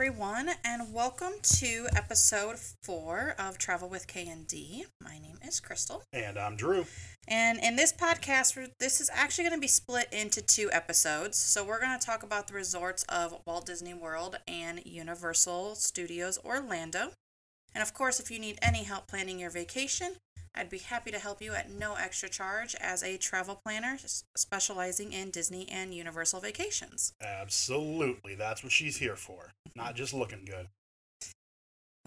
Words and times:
Everyone, 0.00 0.48
and 0.64 0.94
welcome 0.94 1.34
to 1.42 1.86
episode 1.94 2.56
four 2.58 3.34
of 3.38 3.58
Travel 3.58 3.90
with 3.90 4.06
K 4.06 4.26
and 4.28 4.46
D. 4.46 4.86
My 4.98 5.18
name 5.18 5.36
is 5.46 5.60
Crystal, 5.60 6.04
And 6.14 6.38
I'm 6.38 6.56
Drew. 6.56 6.86
and 7.28 7.58
in 7.62 7.76
this 7.76 7.92
podcast, 7.92 8.70
this 8.78 9.02
is 9.02 9.10
actually 9.12 9.44
going 9.44 9.58
to 9.58 9.60
be 9.60 9.68
split 9.68 10.08
into 10.10 10.40
two 10.40 10.70
episodes. 10.72 11.36
So 11.36 11.62
we're 11.62 11.82
going 11.82 11.98
to 11.98 12.04
talk 12.04 12.22
about 12.22 12.46
the 12.46 12.54
resorts 12.54 13.02
of 13.10 13.42
Walt 13.44 13.66
Disney 13.66 13.92
World 13.92 14.38
and 14.48 14.80
Universal 14.86 15.74
Studios 15.74 16.38
Orlando. 16.42 17.10
And 17.74 17.82
of 17.82 17.92
course, 17.92 18.18
if 18.20 18.30
you 18.30 18.38
need 18.38 18.58
any 18.62 18.84
help 18.84 19.06
planning 19.06 19.38
your 19.38 19.50
vacation, 19.50 20.14
I'd 20.54 20.70
be 20.70 20.78
happy 20.78 21.10
to 21.10 21.18
help 21.18 21.40
you 21.40 21.54
at 21.54 21.70
no 21.70 21.94
extra 21.94 22.28
charge 22.28 22.74
as 22.80 23.02
a 23.02 23.16
travel 23.16 23.60
planner 23.64 23.98
specializing 24.36 25.12
in 25.12 25.30
Disney 25.30 25.68
and 25.68 25.94
Universal 25.94 26.40
vacations. 26.40 27.12
Absolutely. 27.22 28.34
That's 28.34 28.62
what 28.62 28.72
she's 28.72 28.96
here 28.96 29.16
for. 29.16 29.52
Not 29.74 29.94
just 29.94 30.12
looking 30.12 30.44
good. 30.44 30.68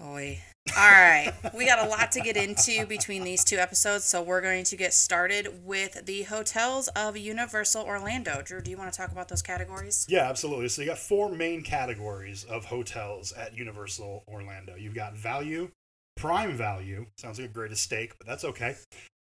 Oi. 0.02 0.40
All 0.76 0.90
right. 0.90 1.32
we 1.54 1.66
got 1.66 1.86
a 1.86 1.88
lot 1.88 2.12
to 2.14 2.22
get 2.22 2.36
into 2.36 2.86
between 2.88 3.24
these 3.24 3.44
two 3.44 3.58
episodes, 3.58 4.06
so 4.06 4.22
we're 4.22 4.42
going 4.42 4.64
to 4.66 4.76
get 4.76 4.94
started 4.94 5.64
with 5.64 6.06
the 6.06 6.24
hotels 6.24 6.88
of 6.90 7.16
Universal 7.16 7.84
Orlando. 7.84 8.42
Drew, 8.44 8.62
do 8.62 8.72
you 8.72 8.78
want 8.78 8.92
to 8.92 8.98
talk 8.98 9.12
about 9.12 9.30
those 9.30 9.42
categories? 9.42 10.06
Yeah, 10.10 10.28
absolutely. 10.30 10.68
So 10.70 10.82
you 10.82 10.88
got 10.88 10.98
four 10.98 11.30
main 11.30 11.62
categories 11.62 12.44
of 12.46 12.66
hotels 12.66 13.32
at 13.34 13.56
Universal 13.56 14.24
Orlando. 14.28 14.76
You've 14.76 14.96
got 14.96 15.16
value, 15.16 15.70
prime 16.16 16.56
value, 16.56 17.06
sounds 17.18 17.40
like 17.40 17.50
a 17.50 17.54
great 17.54 17.76
steak, 17.78 18.18
but 18.18 18.28
that's 18.28 18.44
okay. 18.44 18.76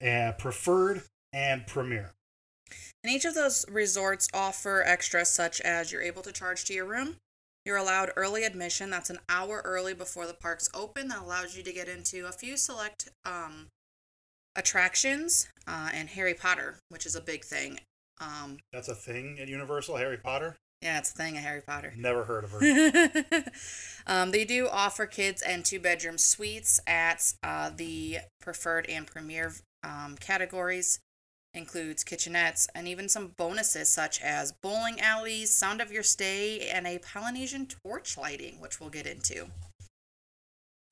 And 0.01 0.37
preferred 0.39 1.03
and 1.33 1.67
premier. 1.67 2.12
And 3.03 3.12
each 3.12 3.25
of 3.25 3.34
those 3.34 3.65
resorts 3.71 4.29
offer 4.34 4.83
extras 4.84 5.31
such 5.31 5.61
as 5.61 5.93
you're 5.93 6.03
able 6.03 6.23
to 6.23 6.33
charge 6.33 6.65
to 6.67 6.75
your 6.75 6.87
room. 6.87 7.17
You're 7.65 7.77
allowed 7.77 8.12
early 8.17 8.45
admission. 8.45 8.91
That's 8.91 9.11
an 9.11 9.19
hour 9.29 9.61
early 9.65 9.95
before 9.95 10.27
the 10.27 10.34
parks 10.34 10.71
open. 10.75 11.09
That 11.09 11.21
allows 11.21 11.56
you 11.56 11.62
to 11.62 11.73
get 11.73 11.89
into 11.89 12.27
a 12.27 12.33
few 12.33 12.56
select 12.56 13.09
um, 13.25 13.67
attractions 14.56 15.49
uh, 15.67 15.91
and 15.93 16.09
Harry 16.11 16.34
Potter, 16.34 16.79
which 16.89 17.05
is 17.05 17.15
a 17.15 17.21
big 17.21 17.45
thing. 17.45 17.81
Um, 18.21 18.59
That's 18.73 18.89
a 18.89 18.95
thing 18.95 19.39
at 19.41 19.49
Universal, 19.49 19.97
Harry 19.97 20.17
Potter. 20.17 20.56
Yeah, 20.81 20.98
it's 20.98 21.11
a 21.11 21.15
thing 21.15 21.37
at 21.37 21.43
Harry 21.43 21.61
Potter. 21.61 21.93
Never 21.97 22.25
heard 22.25 22.45
of 22.45 22.53
her. 22.53 23.45
um, 24.07 24.31
they 24.31 24.45
do 24.45 24.69
offer 24.69 25.07
kids 25.07 25.43
and 25.43 25.65
two 25.65 25.81
bedroom 25.81 26.19
suites 26.19 26.79
at 26.87 27.33
uh, 27.43 27.71
the 27.75 28.19
preferred 28.41 28.87
and 28.89 29.06
premier 29.06 29.53
um, 29.83 30.17
categories. 30.21 31.01
Includes 31.55 32.05
kitchenettes 32.05 32.69
and 32.75 32.87
even 32.87 33.09
some 33.09 33.29
bonuses 33.37 33.89
such 33.89 34.21
as 34.21 34.53
bowling 34.53 35.01
alleys, 35.01 35.53
sound 35.53 35.81
of 35.81 35.91
your 35.91 36.03
stay, 36.03 36.69
and 36.69 36.87
a 36.87 36.99
Polynesian 36.99 37.67
torch 37.67 38.17
lighting, 38.17 38.61
which 38.61 38.79
we'll 38.79 38.91
get 38.91 39.06
into. 39.06 39.49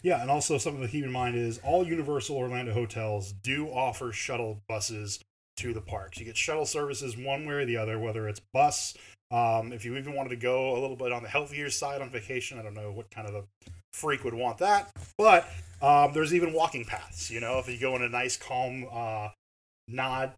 Yeah, 0.02 0.20
and 0.20 0.30
also 0.30 0.58
something 0.58 0.82
to 0.82 0.88
keep 0.88 1.04
in 1.04 1.12
mind 1.12 1.36
is 1.36 1.58
all 1.62 1.86
Universal 1.86 2.36
Orlando 2.36 2.72
hotels 2.72 3.32
do 3.32 3.68
offer 3.68 4.12
shuttle 4.12 4.62
buses 4.66 5.20
to 5.56 5.72
the 5.72 5.80
parks. 5.80 6.18
You 6.18 6.24
get 6.24 6.36
shuttle 6.36 6.66
services 6.66 7.16
one 7.16 7.46
way 7.46 7.54
or 7.54 7.64
the 7.64 7.76
other, 7.76 7.98
whether 7.98 8.28
it's 8.28 8.40
bus. 8.52 8.94
Um, 9.30 9.72
if 9.72 9.84
you 9.84 9.96
even 9.96 10.14
wanted 10.14 10.30
to 10.30 10.36
go 10.36 10.76
a 10.76 10.78
little 10.80 10.96
bit 10.96 11.12
on 11.12 11.22
the 11.22 11.28
healthier 11.28 11.70
side 11.70 12.00
on 12.00 12.10
vacation, 12.10 12.58
I 12.58 12.62
don't 12.62 12.74
know 12.74 12.92
what 12.92 13.10
kind 13.10 13.28
of 13.28 13.34
a 13.34 13.44
freak 13.92 14.24
would 14.24 14.34
want 14.34 14.58
that, 14.58 14.90
but 15.18 15.48
um, 15.82 16.12
there's 16.12 16.34
even 16.34 16.52
walking 16.52 16.84
paths. 16.84 17.30
You 17.30 17.40
know, 17.40 17.58
if 17.58 17.68
you 17.68 17.78
go 17.78 17.96
in 17.96 18.02
a 18.02 18.08
nice, 18.08 18.36
calm, 18.36 18.86
uh, 18.92 19.28
not 19.88 20.34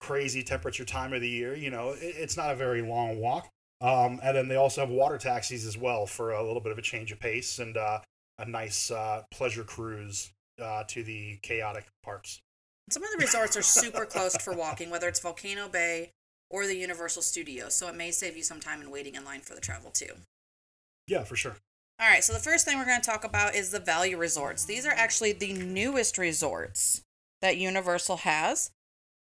crazy 0.00 0.42
temperature 0.42 0.84
time 0.84 1.12
of 1.12 1.20
the 1.20 1.28
year, 1.28 1.54
you 1.54 1.70
know, 1.70 1.90
it, 1.90 2.14
it's 2.18 2.36
not 2.36 2.50
a 2.50 2.56
very 2.56 2.82
long 2.82 3.18
walk. 3.18 3.48
Um, 3.80 4.20
and 4.22 4.36
then 4.36 4.48
they 4.48 4.56
also 4.56 4.80
have 4.80 4.90
water 4.90 5.18
taxis 5.18 5.66
as 5.66 5.76
well 5.76 6.06
for 6.06 6.32
a 6.32 6.42
little 6.42 6.60
bit 6.60 6.72
of 6.72 6.78
a 6.78 6.82
change 6.82 7.12
of 7.12 7.20
pace 7.20 7.58
and 7.58 7.76
uh, 7.76 8.00
a 8.38 8.46
nice 8.46 8.90
uh, 8.90 9.22
pleasure 9.30 9.64
cruise 9.64 10.30
uh, 10.62 10.84
to 10.88 11.02
the 11.02 11.38
chaotic 11.42 11.86
parks. 12.02 12.40
Some 12.90 13.02
of 13.02 13.10
the 13.10 13.24
resorts 13.24 13.56
are 13.56 13.62
super 13.62 14.04
close 14.04 14.36
for 14.36 14.52
walking, 14.52 14.90
whether 14.90 15.08
it's 15.08 15.18
Volcano 15.18 15.68
Bay 15.68 16.12
or 16.50 16.66
the 16.66 16.76
Universal 16.76 17.22
Studios, 17.22 17.74
so 17.74 17.88
it 17.88 17.96
may 17.96 18.12
save 18.12 18.36
you 18.36 18.44
some 18.44 18.60
time 18.60 18.80
in 18.80 18.90
waiting 18.90 19.16
in 19.16 19.24
line 19.24 19.40
for 19.40 19.54
the 19.54 19.60
travel 19.60 19.90
too. 19.90 20.12
Yeah, 21.08 21.24
for 21.24 21.34
sure. 21.34 21.56
All 22.00 22.08
right, 22.08 22.22
so 22.22 22.32
the 22.32 22.38
first 22.38 22.64
thing 22.64 22.78
we're 22.78 22.84
going 22.84 23.00
to 23.00 23.10
talk 23.10 23.24
about 23.24 23.54
is 23.54 23.70
the 23.70 23.80
value 23.80 24.16
resorts. 24.16 24.64
These 24.64 24.86
are 24.86 24.92
actually 24.92 25.32
the 25.32 25.52
newest 25.54 26.18
resorts 26.18 27.00
that 27.42 27.56
Universal 27.56 28.18
has. 28.18 28.70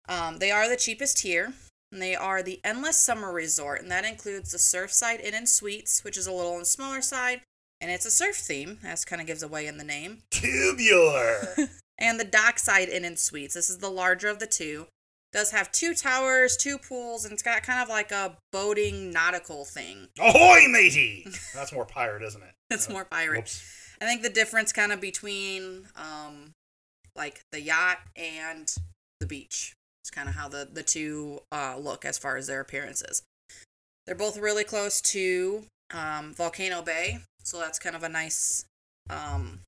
Um, 0.09 0.39
they 0.39 0.49
are 0.49 0.67
the 0.67 0.77
cheapest 0.77 1.21
here, 1.21 1.53
and 1.91 2.01
they 2.01 2.15
are 2.15 2.41
the 2.41 2.59
Endless 2.63 2.99
Summer 2.99 3.31
Resort, 3.31 3.81
and 3.81 3.91
that 3.91 4.05
includes 4.05 4.51
the 4.51 4.57
Surfside 4.57 5.21
Inn 5.21 5.33
and 5.33 5.47
Suites, 5.47 6.03
which 6.03 6.17
is 6.17 6.25
a 6.25 6.31
little 6.31 6.53
on 6.53 6.59
the 6.59 6.65
smaller 6.65 7.01
side, 7.01 7.41
and 7.79 7.91
it's 7.91 8.05
a 8.05 8.11
surf 8.11 8.37
theme, 8.37 8.79
as 8.83 9.05
kind 9.05 9.21
of 9.21 9.27
gives 9.27 9.43
away 9.43 9.67
in 9.67 9.77
the 9.77 9.83
name, 9.83 10.19
Tubular. 10.31 11.55
and 12.03 12.19
the 12.19 12.23
Dockside 12.25 12.89
Inn 12.89 13.05
and 13.05 13.17
Suites. 13.17 13.55
This 13.55 13.69
is 13.69 13.79
the 13.79 13.89
larger 13.89 14.27
of 14.27 14.37
the 14.39 14.45
two. 14.45 14.87
Does 15.31 15.49
have 15.49 15.71
two 15.71 15.95
towers, 15.95 16.55
two 16.55 16.77
pools, 16.77 17.23
and 17.25 17.33
it's 17.33 17.41
got 17.41 17.63
kind 17.63 17.81
of 17.81 17.89
like 17.89 18.11
a 18.11 18.37
boating 18.51 19.09
nautical 19.11 19.65
thing. 19.65 20.09
Ahoy, 20.19 20.67
matey! 20.69 21.25
That's 21.55 21.73
more 21.73 21.85
pirate, 21.85 22.21
isn't 22.21 22.43
it? 22.43 22.53
It's 22.69 22.87
Uh, 22.87 22.91
more 22.93 23.05
pirate. 23.05 23.37
Whoops. 23.37 23.63
I 23.99 24.05
think 24.05 24.21
the 24.21 24.29
difference 24.29 24.71
kind 24.73 24.91
of 24.91 24.99
between 25.01 25.85
um 25.95 26.51
like 27.15 27.41
the 27.51 27.61
yacht 27.61 27.99
and 28.15 28.71
the 29.19 29.25
beach. 29.25 29.73
It's 30.03 30.11
kind 30.11 30.27
of 30.27 30.35
how 30.35 30.49
the 30.49 30.67
the 30.71 30.83
two 30.83 31.39
uh 31.51 31.77
look 31.79 32.03
as 32.05 32.17
far 32.19 32.35
as 32.37 32.45
their 32.47 32.59
appearances. 32.59 33.23
They're 34.05 34.15
both 34.15 34.37
really 34.37 34.63
close 34.65 35.01
to 35.01 35.63
um 35.91 36.33
Volcano 36.35 36.81
Bay, 36.81 37.19
so 37.43 37.59
that's 37.59 37.79
kind 37.79 37.95
of 37.95 38.03
a 38.03 38.09
nice 38.09 38.65
um 39.09 39.61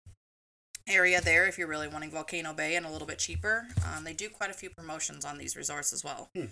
area 0.87 1.21
there 1.21 1.47
if 1.47 1.57
you're 1.57 1.67
really 1.67 1.87
wanting 1.87 2.11
Volcano 2.11 2.53
Bay 2.53 2.75
and 2.75 2.85
a 2.85 2.91
little 2.91 3.07
bit 3.07 3.19
cheaper. 3.19 3.67
Um, 3.85 4.03
they 4.03 4.13
do 4.13 4.29
quite 4.29 4.49
a 4.49 4.53
few 4.53 4.69
promotions 4.69 5.25
on 5.25 5.37
these 5.37 5.55
resorts 5.55 5.91
as 5.93 6.03
well. 6.03 6.29
Hmm. 6.35 6.45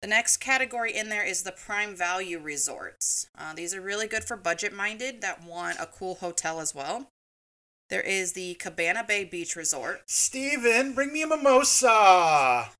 The 0.00 0.08
next 0.08 0.38
category 0.38 0.96
in 0.96 1.10
there 1.10 1.24
is 1.24 1.42
the 1.42 1.52
prime 1.52 1.94
value 1.94 2.40
resorts. 2.40 3.28
Uh, 3.38 3.54
these 3.54 3.72
are 3.72 3.80
really 3.80 4.08
good 4.08 4.24
for 4.24 4.36
budget 4.36 4.72
minded 4.72 5.20
that 5.20 5.44
want 5.44 5.78
a 5.78 5.86
cool 5.86 6.16
hotel 6.16 6.58
as 6.60 6.74
well. 6.74 7.08
There 7.88 8.00
is 8.00 8.32
the 8.32 8.54
Cabana 8.54 9.04
Bay 9.06 9.24
Beach 9.24 9.54
Resort. 9.54 10.02
Steven, 10.08 10.94
bring 10.94 11.12
me 11.12 11.22
a 11.22 11.26
mimosa! 11.26 12.70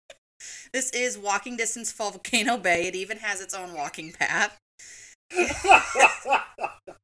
This 0.72 0.90
is 0.90 1.18
walking 1.18 1.56
distance 1.56 1.92
from 1.92 2.12
Volcano 2.12 2.56
Bay. 2.56 2.88
It 2.88 2.96
even 2.96 3.18
has 3.18 3.40
its 3.40 3.54
own 3.54 3.74
walking 3.74 4.12
path. 4.12 4.58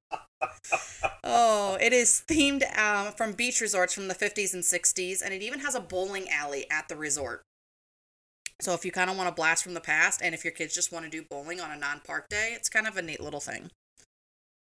Oh, 1.24 1.76
it 1.80 1.92
is 1.92 2.22
themed 2.26 2.62
um, 2.78 3.12
from 3.12 3.32
beach 3.32 3.60
resorts 3.60 3.92
from 3.92 4.08
the 4.08 4.14
50s 4.14 4.54
and 4.54 4.62
60s, 4.62 5.20
and 5.22 5.34
it 5.34 5.42
even 5.42 5.60
has 5.60 5.74
a 5.74 5.80
bowling 5.80 6.28
alley 6.30 6.66
at 6.70 6.88
the 6.88 6.96
resort. 6.96 7.42
So 8.60 8.74
if 8.74 8.84
you 8.84 8.90
kind 8.90 9.08
of 9.08 9.16
want 9.16 9.28
to 9.28 9.34
blast 9.34 9.62
from 9.62 9.74
the 9.74 9.80
past, 9.80 10.20
and 10.22 10.34
if 10.34 10.44
your 10.44 10.52
kids 10.52 10.74
just 10.74 10.92
want 10.92 11.04
to 11.04 11.10
do 11.10 11.22
bowling 11.22 11.60
on 11.60 11.70
a 11.70 11.78
non-park 11.78 12.28
day, 12.28 12.52
it's 12.54 12.68
kind 12.68 12.86
of 12.86 12.96
a 12.96 13.02
neat 13.02 13.20
little 13.20 13.40
thing. 13.40 13.70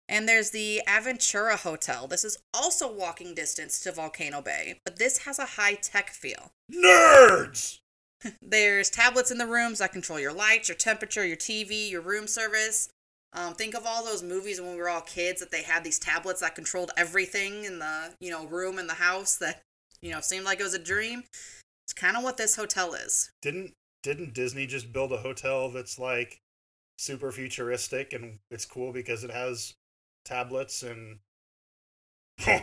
And 0.08 0.28
there's 0.28 0.50
the 0.50 0.82
Aventura 0.86 1.56
Hotel. 1.56 2.06
This 2.06 2.24
is 2.24 2.38
also 2.52 2.92
walking 2.92 3.34
distance 3.34 3.80
to 3.80 3.92
Volcano 3.92 4.42
Bay, 4.42 4.80
but 4.84 4.98
this 4.98 5.18
has 5.18 5.38
a 5.38 5.46
high-tech 5.46 6.10
feel. 6.10 6.52
Nerds! 6.72 7.78
There's 8.42 8.88
tablets 8.88 9.32
in 9.32 9.38
the 9.38 9.46
rooms 9.46 9.80
that 9.80 9.92
control 9.92 10.20
your 10.20 10.32
lights, 10.32 10.68
your 10.68 10.76
temperature, 10.76 11.26
your 11.26 11.36
TV, 11.36 11.90
your 11.90 12.02
room 12.02 12.28
service. 12.28 12.88
Um, 13.34 13.54
think 13.54 13.74
of 13.74 13.86
all 13.86 14.04
those 14.04 14.22
movies 14.22 14.60
when 14.60 14.72
we 14.72 14.76
were 14.76 14.88
all 14.88 15.00
kids 15.00 15.40
that 15.40 15.50
they 15.50 15.62
had 15.62 15.84
these 15.84 15.98
tablets 15.98 16.40
that 16.40 16.54
controlled 16.54 16.90
everything 16.96 17.64
in 17.64 17.78
the 17.78 18.14
you 18.20 18.30
know 18.30 18.46
room 18.46 18.78
in 18.78 18.86
the 18.86 18.94
house 18.94 19.36
that 19.36 19.62
you 20.00 20.10
know 20.10 20.20
seemed 20.20 20.44
like 20.44 20.60
it 20.60 20.64
was 20.64 20.74
a 20.74 20.78
dream. 20.78 21.24
It's 21.86 21.94
kind 21.94 22.16
of 22.16 22.22
what 22.22 22.36
this 22.36 22.56
hotel 22.56 22.94
is. 22.94 23.30
Didn't 23.40 23.72
didn't 24.02 24.34
Disney 24.34 24.66
just 24.66 24.92
build 24.92 25.12
a 25.12 25.18
hotel 25.18 25.70
that's 25.70 25.98
like 25.98 26.38
super 26.98 27.32
futuristic 27.32 28.12
and 28.12 28.38
it's 28.50 28.66
cool 28.66 28.92
because 28.92 29.24
it 29.24 29.30
has 29.30 29.74
tablets 30.24 30.82
and 30.82 31.18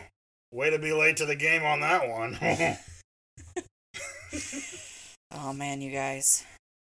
way 0.52 0.70
to 0.70 0.78
be 0.78 0.92
late 0.92 1.16
to 1.16 1.26
the 1.26 1.36
game 1.36 1.64
on 1.64 1.80
that 1.80 2.08
one. 2.08 2.38
Oh 5.32 5.52
man, 5.52 5.80
you 5.80 5.92
guys. 5.92 6.44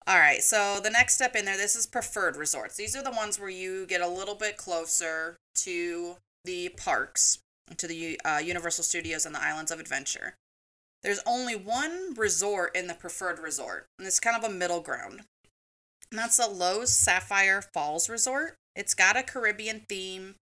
All 0.08 0.18
right, 0.18 0.42
so 0.42 0.80
the 0.82 0.90
next 0.90 1.14
step 1.14 1.36
in 1.36 1.46
there, 1.46 1.58
this 1.58 1.76
is 1.76 1.86
preferred 1.86 2.36
resorts. 2.36 2.76
These 2.76 2.96
are 2.96 3.04
the 3.04 3.12
ones 3.12 3.40
where 3.40 3.50
you 3.50 3.86
get 3.86 4.02
a 4.02 4.08
little 4.08 4.36
bit 4.36 4.58
closer 4.58 5.38
to 5.58 6.16
the 6.44 6.70
parks, 6.70 7.40
to 7.78 7.88
the 7.88 8.20
uh, 8.26 8.42
Universal 8.44 8.84
Studios 8.84 9.26
and 9.26 9.36
the 9.36 9.42
Islands 9.44 9.72
of 9.72 9.80
Adventure. 9.80 10.34
There's 11.04 11.22
only 11.26 11.56
one 11.56 12.16
resort 12.16 12.76
in 12.76 12.88
the 12.88 12.94
preferred 12.94 13.40
resort, 13.40 13.86
and 13.98 14.08
it's 14.08 14.20
kind 14.20 14.36
of 14.36 14.44
a 14.44 14.54
middle 14.54 14.82
ground. 14.82 15.22
And 16.12 16.20
that's 16.20 16.38
the 16.38 16.44
Loews 16.44 16.88
Sapphire 16.88 17.62
Falls 17.62 18.10
Resort. 18.10 18.56
It's 18.76 18.94
got 18.94 19.18
a 19.18 19.24
Caribbean 19.24 19.84
theme 19.88 20.36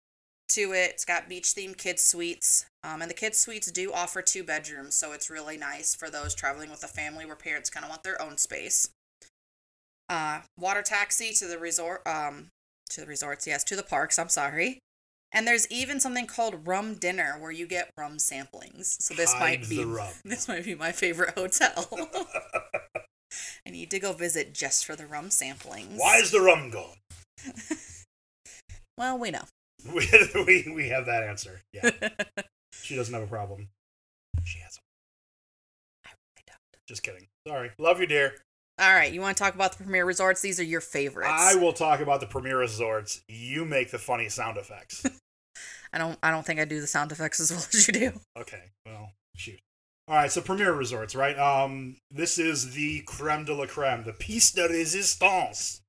to 0.50 0.73
it. 0.73 0.91
It's 0.91 1.06
got 1.06 1.29
beach 1.29 1.53
themed 1.56 1.77
kids 1.77 2.03
suites. 2.03 2.65
Um, 2.83 3.01
and 3.01 3.09
the 3.09 3.15
kids 3.15 3.38
suites 3.38 3.71
do 3.71 3.91
offer 3.94 4.21
two 4.21 4.44
bedrooms, 4.44 4.95
so 4.95 5.11
it's 5.11 5.29
really 5.29 5.57
nice 5.57 5.94
for 5.94 6.09
those 6.09 6.33
traveling 6.33 6.71
with 6.71 6.83
a 6.83 6.88
family 6.88 7.25
where 7.25 7.35
parents 7.35 7.69
kind 7.69 7.83
of 7.83 7.89
want 7.89 8.03
their 8.03 8.21
own 8.21 8.38
space. 8.38 8.89
Uh, 10.09 10.41
water 10.57 10.81
taxi 10.81 11.31
to 11.33 11.45
the 11.45 11.59
resort, 11.59 12.01
um, 12.07 12.47
to 12.89 13.01
the 13.01 13.07
resorts, 13.07 13.45
yes, 13.45 13.63
to 13.65 13.75
the 13.75 13.83
parks. 13.83 14.17
I'm 14.17 14.29
sorry. 14.29 14.79
And 15.31 15.47
there's 15.47 15.69
even 15.71 16.00
something 16.00 16.25
called 16.25 16.67
rum 16.67 16.95
dinner 16.95 17.38
where 17.39 17.51
you 17.51 17.67
get 17.67 17.91
rum 17.95 18.17
samplings. 18.17 19.00
So 19.00 19.13
this 19.13 19.31
Hide 19.31 19.39
might 19.61 19.69
be 19.69 19.83
this 20.25 20.47
might 20.47 20.65
be 20.65 20.73
my 20.73 20.91
favorite 20.91 21.35
hotel. 21.38 21.88
I 23.65 23.69
need 23.69 23.91
to 23.91 24.00
go 24.00 24.13
visit 24.13 24.56
just 24.56 24.85
for 24.85 24.95
the 24.95 25.06
rum 25.06 25.29
samplings. 25.29 25.97
Why 25.97 26.17
is 26.17 26.31
the 26.31 26.41
rum 26.41 26.71
gone? 26.71 26.97
Well, 28.97 29.17
we 29.17 29.31
know. 29.31 29.45
We, 29.95 30.06
we, 30.45 30.73
we 30.75 30.89
have 30.89 31.06
that 31.06 31.23
answer. 31.23 31.61
Yeah. 31.71 31.89
she 32.73 32.97
doesn't 32.97 33.13
have 33.13 33.23
a 33.23 33.27
problem. 33.27 33.69
She 34.44 34.59
has 34.59 34.75
a 34.75 34.79
Just 36.85 37.03
kidding. 37.03 37.27
Sorry. 37.47 37.71
Love 37.77 38.01
you, 38.01 38.07
dear. 38.07 38.33
All 38.79 38.93
right, 38.93 39.11
you 39.11 39.19
want 39.19 39.35
to 39.35 39.43
talk 39.43 39.55
about 39.55 39.77
the 39.77 39.83
premier 39.83 40.05
resorts? 40.05 40.41
These 40.41 40.59
are 40.59 40.63
your 40.63 40.79
favorites. 40.79 41.29
I 41.31 41.55
will 41.55 41.73
talk 41.73 41.99
about 41.99 42.21
the 42.21 42.25
premier 42.27 42.57
resorts. 42.57 43.21
You 43.27 43.65
make 43.65 43.91
the 43.91 43.99
funny 43.99 44.29
sound 44.29 44.57
effects. 44.57 45.05
I 45.93 45.97
don't. 45.97 46.17
I 46.23 46.31
don't 46.31 46.45
think 46.45 46.59
I 46.59 46.65
do 46.65 46.79
the 46.79 46.87
sound 46.87 47.11
effects 47.11 47.39
as 47.39 47.51
well 47.51 47.65
as 47.73 47.87
you 47.87 47.93
do. 47.93 48.11
okay. 48.37 48.63
Well, 48.85 49.11
shoot. 49.35 49.59
All 50.07 50.15
right, 50.15 50.31
so 50.31 50.41
premier 50.41 50.73
resorts, 50.73 51.13
right? 51.13 51.37
Um, 51.37 51.97
this 52.09 52.39
is 52.39 52.73
the 52.73 53.01
creme 53.01 53.45
de 53.45 53.53
la 53.53 53.65
creme, 53.65 54.03
the 54.05 54.13
piece 54.13 54.51
de 54.51 54.67
resistance. 54.67 55.81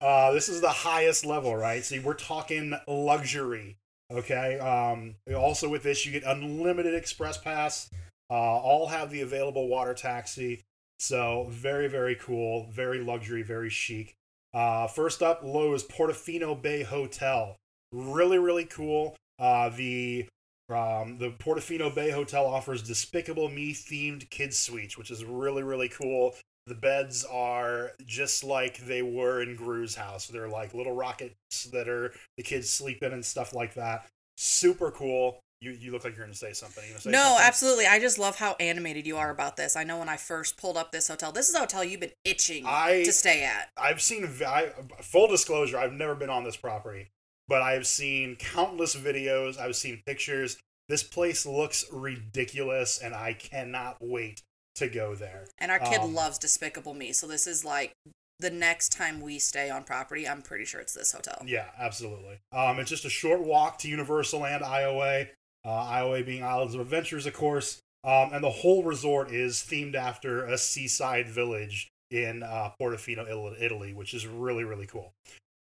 Uh, 0.00 0.32
this 0.32 0.48
is 0.48 0.60
the 0.60 0.70
highest 0.70 1.24
level, 1.24 1.54
right? 1.54 1.84
So 1.84 2.00
we're 2.00 2.14
talking 2.14 2.74
luxury. 2.88 3.76
Okay. 4.10 4.58
Um, 4.58 5.16
also 5.34 5.68
with 5.68 5.82
this, 5.82 6.06
you 6.06 6.12
get 6.12 6.24
unlimited 6.24 6.94
express 6.94 7.36
pass. 7.38 7.90
Uh, 8.30 8.34
all 8.34 8.88
have 8.88 9.10
the 9.10 9.20
available 9.20 9.68
water 9.68 9.94
taxi. 9.94 10.62
So 10.98 11.46
very, 11.50 11.88
very 11.88 12.14
cool, 12.14 12.68
very 12.70 13.00
luxury, 13.00 13.42
very 13.42 13.70
chic. 13.70 14.14
Uh, 14.54 14.86
first 14.86 15.22
up, 15.22 15.42
Loews 15.42 15.86
Portofino 15.86 16.60
Bay 16.60 16.82
Hotel. 16.82 17.56
Really, 17.92 18.38
really 18.38 18.64
cool. 18.64 19.16
Uh, 19.38 19.68
the 19.68 20.26
um, 20.68 21.18
the 21.18 21.30
Portofino 21.30 21.94
Bay 21.94 22.10
Hotel 22.10 22.44
offers 22.44 22.82
Despicable 22.82 23.48
Me 23.48 23.72
themed 23.72 24.28
kids 24.30 24.56
suites, 24.56 24.98
which 24.98 25.10
is 25.10 25.24
really, 25.24 25.62
really 25.62 25.88
cool. 25.88 26.34
The 26.66 26.74
beds 26.74 27.24
are 27.24 27.92
just 28.04 28.42
like 28.42 28.78
they 28.78 29.02
were 29.02 29.40
in 29.40 29.54
Gru's 29.54 29.94
house. 29.94 30.26
They're 30.26 30.48
like 30.48 30.74
little 30.74 30.94
rockets 30.94 31.34
that 31.72 31.88
are 31.88 32.12
the 32.36 32.42
kids 32.42 32.68
sleep 32.68 33.02
in 33.04 33.12
and 33.12 33.24
stuff 33.24 33.54
like 33.54 33.74
that. 33.74 34.06
Super 34.36 34.90
cool. 34.90 35.38
You, 35.62 35.70
you 35.70 35.90
look 35.90 36.04
like 36.04 36.14
you're 36.14 36.24
going 36.24 36.32
to 36.32 36.38
say 36.38 36.52
something. 36.52 36.84
Gonna 36.86 37.00
say 37.00 37.10
No, 37.10 37.22
something? 37.22 37.44
absolutely. 37.46 37.86
I 37.86 37.98
just 37.98 38.18
love 38.18 38.36
how 38.36 38.56
animated 38.60 39.06
you 39.06 39.16
are 39.16 39.30
about 39.30 39.56
this. 39.56 39.74
I 39.74 39.84
know 39.84 39.98
when 39.98 40.08
I 40.08 40.16
first 40.16 40.58
pulled 40.58 40.76
up 40.76 40.92
this 40.92 41.08
hotel, 41.08 41.32
this 41.32 41.48
is 41.48 41.54
a 41.54 41.60
hotel 41.60 41.82
you've 41.82 42.00
been 42.00 42.12
itching 42.24 42.64
I- 42.66 43.04
to 43.04 43.12
stay 43.12 43.42
at. 43.42 43.70
I've 43.76 44.02
seen, 44.02 44.28
I, 44.46 44.72
full 45.00 45.28
disclosure, 45.28 45.78
I've 45.78 45.92
never 45.94 46.14
been 46.14 46.28
on 46.30 46.44
this 46.44 46.56
property, 46.56 47.08
but 47.48 47.62
I've 47.62 47.86
seen 47.86 48.36
countless 48.36 48.94
videos. 48.94 49.58
I've 49.58 49.76
seen 49.76 50.02
pictures. 50.06 50.58
This 50.88 51.02
place 51.02 51.46
looks 51.46 51.84
ridiculous, 51.90 52.98
and 52.98 53.14
I 53.14 53.32
cannot 53.32 53.96
wait 54.00 54.42
to 54.76 54.88
go 54.88 55.14
there. 55.14 55.46
And 55.58 55.70
our 55.72 55.78
kid 55.78 56.00
Um, 56.00 56.14
loves 56.14 56.38
Despicable 56.38 56.92
Me, 56.94 57.12
so 57.12 57.26
this 57.26 57.46
is 57.46 57.64
like 57.64 57.92
the 58.38 58.50
next 58.50 58.90
time 58.90 59.20
we 59.22 59.38
stay 59.38 59.70
on 59.70 59.84
property. 59.84 60.28
I'm 60.28 60.42
pretty 60.42 60.66
sure 60.66 60.80
it's 60.80 60.92
this 60.92 61.12
hotel. 61.12 61.42
Yeah, 61.46 61.70
absolutely. 61.78 62.38
Um, 62.52 62.78
it's 62.78 62.90
just 62.90 63.06
a 63.06 63.10
short 63.10 63.40
walk 63.40 63.78
to 63.78 63.88
Universal 63.88 64.44
and 64.44 64.62
IOA. 64.62 65.28
Uh, 65.66 65.84
IOA 65.84 66.24
being 66.24 66.44
Islands 66.44 66.74
of 66.74 66.80
Adventures, 66.80 67.26
of 67.26 67.34
course. 67.34 67.80
Um, 68.04 68.30
and 68.32 68.44
the 68.44 68.50
whole 68.50 68.84
resort 68.84 69.32
is 69.32 69.56
themed 69.56 69.96
after 69.96 70.46
a 70.46 70.56
seaside 70.56 71.28
village 71.28 71.88
in 72.10 72.44
uh, 72.44 72.70
Portofino, 72.80 73.26
Italy, 73.60 73.92
which 73.92 74.14
is 74.14 74.26
really, 74.26 74.62
really 74.62 74.86
cool. 74.86 75.12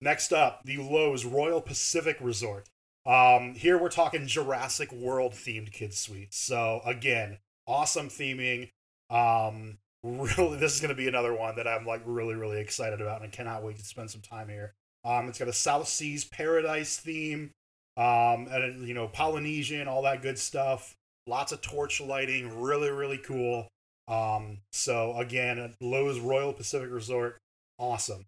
Next 0.01 0.33
up, 0.33 0.63
the 0.65 0.79
Loews 0.79 1.31
Royal 1.31 1.61
Pacific 1.61 2.17
Resort. 2.21 2.67
Um, 3.07 3.55
here 3.55 3.79
we're 3.79 3.89
talking 3.89 4.27
Jurassic 4.27 4.93
World 4.93 5.33
themed 5.33 5.73
kids 5.73 5.99
suites. 5.99 6.37
So 6.37 6.81
again, 6.85 7.39
awesome 7.69 8.09
theming. 8.09 8.71
Um, 9.11 9.79
really, 10.03 10.57
this 10.59 10.75
is 10.75 10.81
going 10.81 10.89
to 10.89 10.97
be 10.97 11.07
another 11.07 11.35
one 11.35 11.55
that 11.57 11.69
I'm 11.69 11.87
like 11.87 12.03
really, 12.05 12.35
really 12.35 12.61
excited 12.61 13.01
about, 13.01 13.23
and 13.23 13.33
I 13.33 13.35
cannot 13.35 13.63
wait 13.63 13.79
to 13.79 13.85
spend 13.85 14.11
some 14.11 14.21
time 14.21 14.49
here. 14.49 14.75
Um, 15.05 15.29
it's 15.29 15.39
got 15.39 15.49
a 15.49 15.53
South 15.53 15.87
Seas 15.87 16.25
Paradise 16.25 16.97
theme, 16.97 17.53
um, 17.97 18.49
and 18.51 18.87
you 18.87 18.95
know 18.95 19.09
Polynesian, 19.09 19.89
all 19.89 20.03
that 20.03 20.23
good 20.23 20.39
stuff. 20.39 20.95
Lots 21.27 21.53
of 21.53 21.61
torch 21.61 22.01
lighting, 22.01 22.61
really, 22.61 22.91
really 22.91 23.19
cool. 23.19 23.69
Um, 24.09 24.59
so 24.73 25.17
again, 25.17 25.75
Loews 25.83 26.23
Royal 26.25 26.53
Pacific 26.53 26.91
Resort, 26.91 27.39
awesome. 27.79 28.27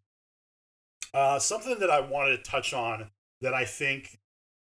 Uh, 1.12 1.38
something 1.38 1.78
that 1.80 1.90
I 1.90 2.00
wanted 2.00 2.36
to 2.36 2.50
touch 2.50 2.72
on 2.72 3.10
that 3.40 3.54
I 3.54 3.64
think 3.64 4.18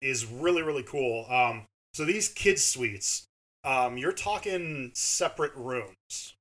is 0.01 0.25
really, 0.27 0.63
really 0.63 0.83
cool. 0.83 1.27
Um, 1.31 1.67
so 1.95 2.05
these 2.05 2.29
kids 2.29 2.63
suites, 2.65 3.27
um, 3.65 3.99
you're 3.99 4.13
talking 4.13 4.91
separate 4.95 5.55
rooms 5.55 6.35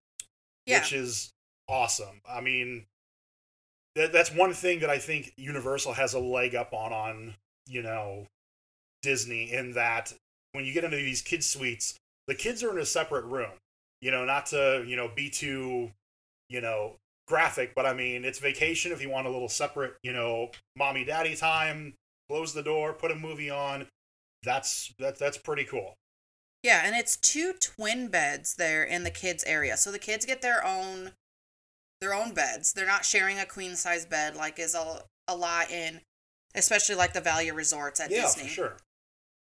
Yeah. 0.66 0.80
which 0.80 0.94
is 0.94 1.32
awesome. 1.68 2.22
I 2.30 2.40
mean, 2.42 2.86
that, 3.96 4.14
that's 4.14 4.32
one 4.32 4.54
thing 4.54 4.80
that 4.80 4.90
I 4.90 5.00
think 5.00 5.34
Universal 5.38 5.94
has 5.94 6.14
a 6.14 6.20
leg 6.20 6.56
up 6.56 6.74
on 6.74 6.94
on 6.94 7.36
you 7.68 7.82
know 7.82 8.28
Disney 9.02 9.52
in 9.52 9.74
that 9.74 10.14
when 10.54 10.66
you 10.66 10.74
get 10.74 10.84
into 10.84 10.98
these 10.98 11.22
kids 11.22 11.46
suites, 11.50 11.96
the 12.28 12.36
kids 12.36 12.64
are 12.64 12.72
in 12.72 12.78
a 12.78 12.86
separate 12.86 13.26
room. 13.26 13.52
You 14.02 14.12
know, 14.12 14.26
not 14.26 14.48
to 14.48 14.84
you 14.88 14.96
know 14.96 15.10
be 15.14 15.30
too 15.30 15.92
you 16.50 16.62
know 16.62 16.96
graphic, 17.28 17.74
but 17.76 17.86
I 17.86 17.94
mean 17.94 18.26
it's 18.26 18.40
vacation 18.40 18.92
if 18.92 19.02
you 19.02 19.10
want 19.10 19.28
a 19.28 19.30
little 19.30 19.50
separate 19.50 19.96
you 20.04 20.14
know 20.14 20.52
mommy 20.76 21.04
daddy 21.04 21.36
time. 21.36 21.94
Close 22.30 22.54
the 22.54 22.62
door, 22.62 22.94
put 22.94 23.12
a 23.12 23.16
movie 23.16 23.50
on. 23.50 23.88
That's 24.44 24.94
that, 25.00 25.18
that's 25.18 25.38
pretty 25.38 25.66
cool. 25.66 25.96
Yeah, 26.64 26.82
and 26.86 26.96
it's 26.96 27.16
two 27.16 27.54
twin 27.54 28.10
beds 28.10 28.56
there 28.56 28.84
in 28.84 29.04
the 29.04 29.10
kids 29.10 29.44
area. 29.46 29.78
So 29.78 29.92
the 29.92 30.00
kids 30.00 30.26
get 30.26 30.42
their 30.42 30.66
own 30.66 31.12
their 32.02 32.14
own 32.14 32.34
beds. 32.34 32.74
They're 32.74 32.86
not 32.86 33.06
sharing 33.06 33.40
a 33.40 33.46
queen 33.46 33.76
size 33.76 34.06
bed 34.06 34.36
like 34.36 34.60
is 34.60 34.76
a, 34.76 35.02
a 35.28 35.36
lot 35.36 35.72
in 35.72 36.02
especially 36.56 36.96
like 36.96 37.14
the 37.14 37.22
value 37.22 37.54
resorts 37.54 38.00
at 38.00 38.12
yeah, 38.12 38.24
Disney. 38.24 38.44
for 38.44 38.50
sure. 38.50 38.78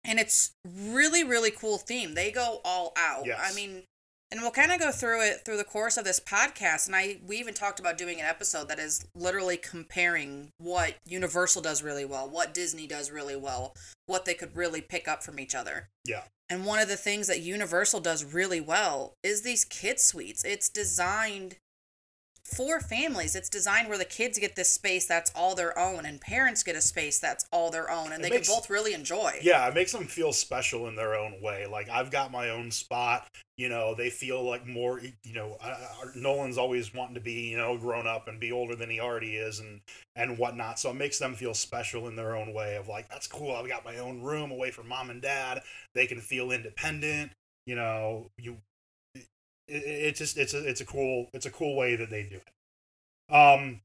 And 0.07 0.19
it's 0.19 0.51
really 0.65 1.23
really 1.23 1.51
cool 1.51 1.77
theme. 1.77 2.15
They 2.15 2.31
go 2.31 2.61
all 2.63 2.93
out. 2.97 3.25
Yes. 3.25 3.39
I 3.43 3.53
mean, 3.55 3.83
and 4.31 4.41
we'll 4.41 4.51
kind 4.51 4.71
of 4.71 4.79
go 4.79 4.91
through 4.91 5.21
it 5.21 5.41
through 5.45 5.57
the 5.57 5.63
course 5.63 5.97
of 5.97 6.03
this 6.03 6.19
podcast 6.19 6.87
and 6.87 6.95
I 6.95 7.19
we 7.25 7.37
even 7.37 7.53
talked 7.53 7.79
about 7.79 7.97
doing 7.97 8.19
an 8.19 8.25
episode 8.25 8.67
that 8.69 8.79
is 8.79 9.05
literally 9.15 9.57
comparing 9.57 10.49
what 10.57 10.95
Universal 11.05 11.61
does 11.61 11.83
really 11.83 12.05
well, 12.05 12.29
what 12.29 12.53
Disney 12.53 12.87
does 12.87 13.11
really 13.11 13.35
well, 13.35 13.73
what 14.05 14.25
they 14.25 14.33
could 14.33 14.55
really 14.55 14.81
pick 14.81 15.07
up 15.07 15.23
from 15.23 15.39
each 15.39 15.55
other. 15.55 15.89
Yeah. 16.05 16.23
And 16.49 16.65
one 16.65 16.79
of 16.79 16.87
the 16.87 16.95
things 16.95 17.27
that 17.27 17.41
Universal 17.41 17.99
does 17.99 18.23
really 18.23 18.61
well 18.61 19.13
is 19.21 19.41
these 19.41 19.65
kid 19.65 19.99
suites. 19.99 20.45
It's 20.45 20.69
designed 20.69 21.57
for 22.55 22.79
families. 22.79 23.35
It's 23.35 23.49
designed 23.49 23.89
where 23.89 23.97
the 23.97 24.05
kids 24.05 24.39
get 24.39 24.55
this 24.55 24.69
space 24.69 25.05
that's 25.05 25.31
all 25.35 25.53
their 25.55 25.77
own 25.77 26.05
and 26.05 26.19
parents 26.21 26.63
get 26.63 26.75
a 26.75 26.81
space 26.81 27.19
that's 27.19 27.45
all 27.51 27.69
their 27.71 27.91
own 27.91 28.11
and 28.13 28.21
It 28.21 28.23
they 28.23 28.29
makes- 28.29 28.47
can 28.47 28.55
both 28.57 28.69
really 28.69 28.93
enjoy. 28.93 29.39
Yeah, 29.41 29.67
it 29.67 29.73
makes 29.73 29.91
them 29.91 30.07
feel 30.07 30.31
special 30.33 30.87
in 30.87 30.95
their 30.95 31.15
own 31.15 31.41
way. 31.41 31.65
Like 31.65 31.89
I've 31.89 32.09
got 32.11 32.31
my 32.31 32.49
own 32.49 32.71
spot. 32.71 33.27
You 33.57 33.69
know, 33.69 33.95
they 33.95 34.11
feel 34.11 34.43
like 34.43 34.67
more. 34.67 34.99
You 35.01 35.33
know, 35.33 35.57
uh, 35.59 35.75
Nolan's 36.15 36.59
always 36.59 36.93
wanting 36.93 37.15
to 37.15 37.21
be 37.21 37.49
you 37.49 37.57
know 37.57 37.75
grown 37.77 38.05
up 38.05 38.27
and 38.27 38.39
be 38.39 38.51
older 38.51 38.75
than 38.75 38.87
he 38.89 38.99
already 38.99 39.35
is, 39.35 39.59
and 39.59 39.81
and 40.15 40.37
whatnot. 40.37 40.79
So 40.79 40.91
it 40.91 40.95
makes 40.95 41.17
them 41.17 41.33
feel 41.33 41.55
special 41.55 42.07
in 42.07 42.15
their 42.15 42.35
own 42.35 42.53
way. 42.53 42.75
Of 42.75 42.87
like, 42.87 43.09
that's 43.09 43.25
cool. 43.25 43.55
I've 43.55 43.67
got 43.67 43.83
my 43.83 43.97
own 43.97 44.21
room 44.21 44.51
away 44.51 44.69
from 44.69 44.87
mom 44.87 45.09
and 45.09 45.21
dad. 45.23 45.63
They 45.95 46.05
can 46.05 46.21
feel 46.21 46.51
independent. 46.51 47.31
You 47.65 47.75
know, 47.75 48.29
you. 48.37 48.57
It, 49.67 49.83
it 49.83 50.15
just 50.15 50.37
it's 50.37 50.53
a 50.53 50.67
it's 50.67 50.81
a 50.81 50.85
cool 50.85 51.29
it's 51.33 51.45
a 51.45 51.51
cool 51.51 51.75
way 51.75 51.95
that 51.95 52.09
they 52.09 52.23
do 52.23 52.37
it. 52.37 53.33
Um, 53.33 53.81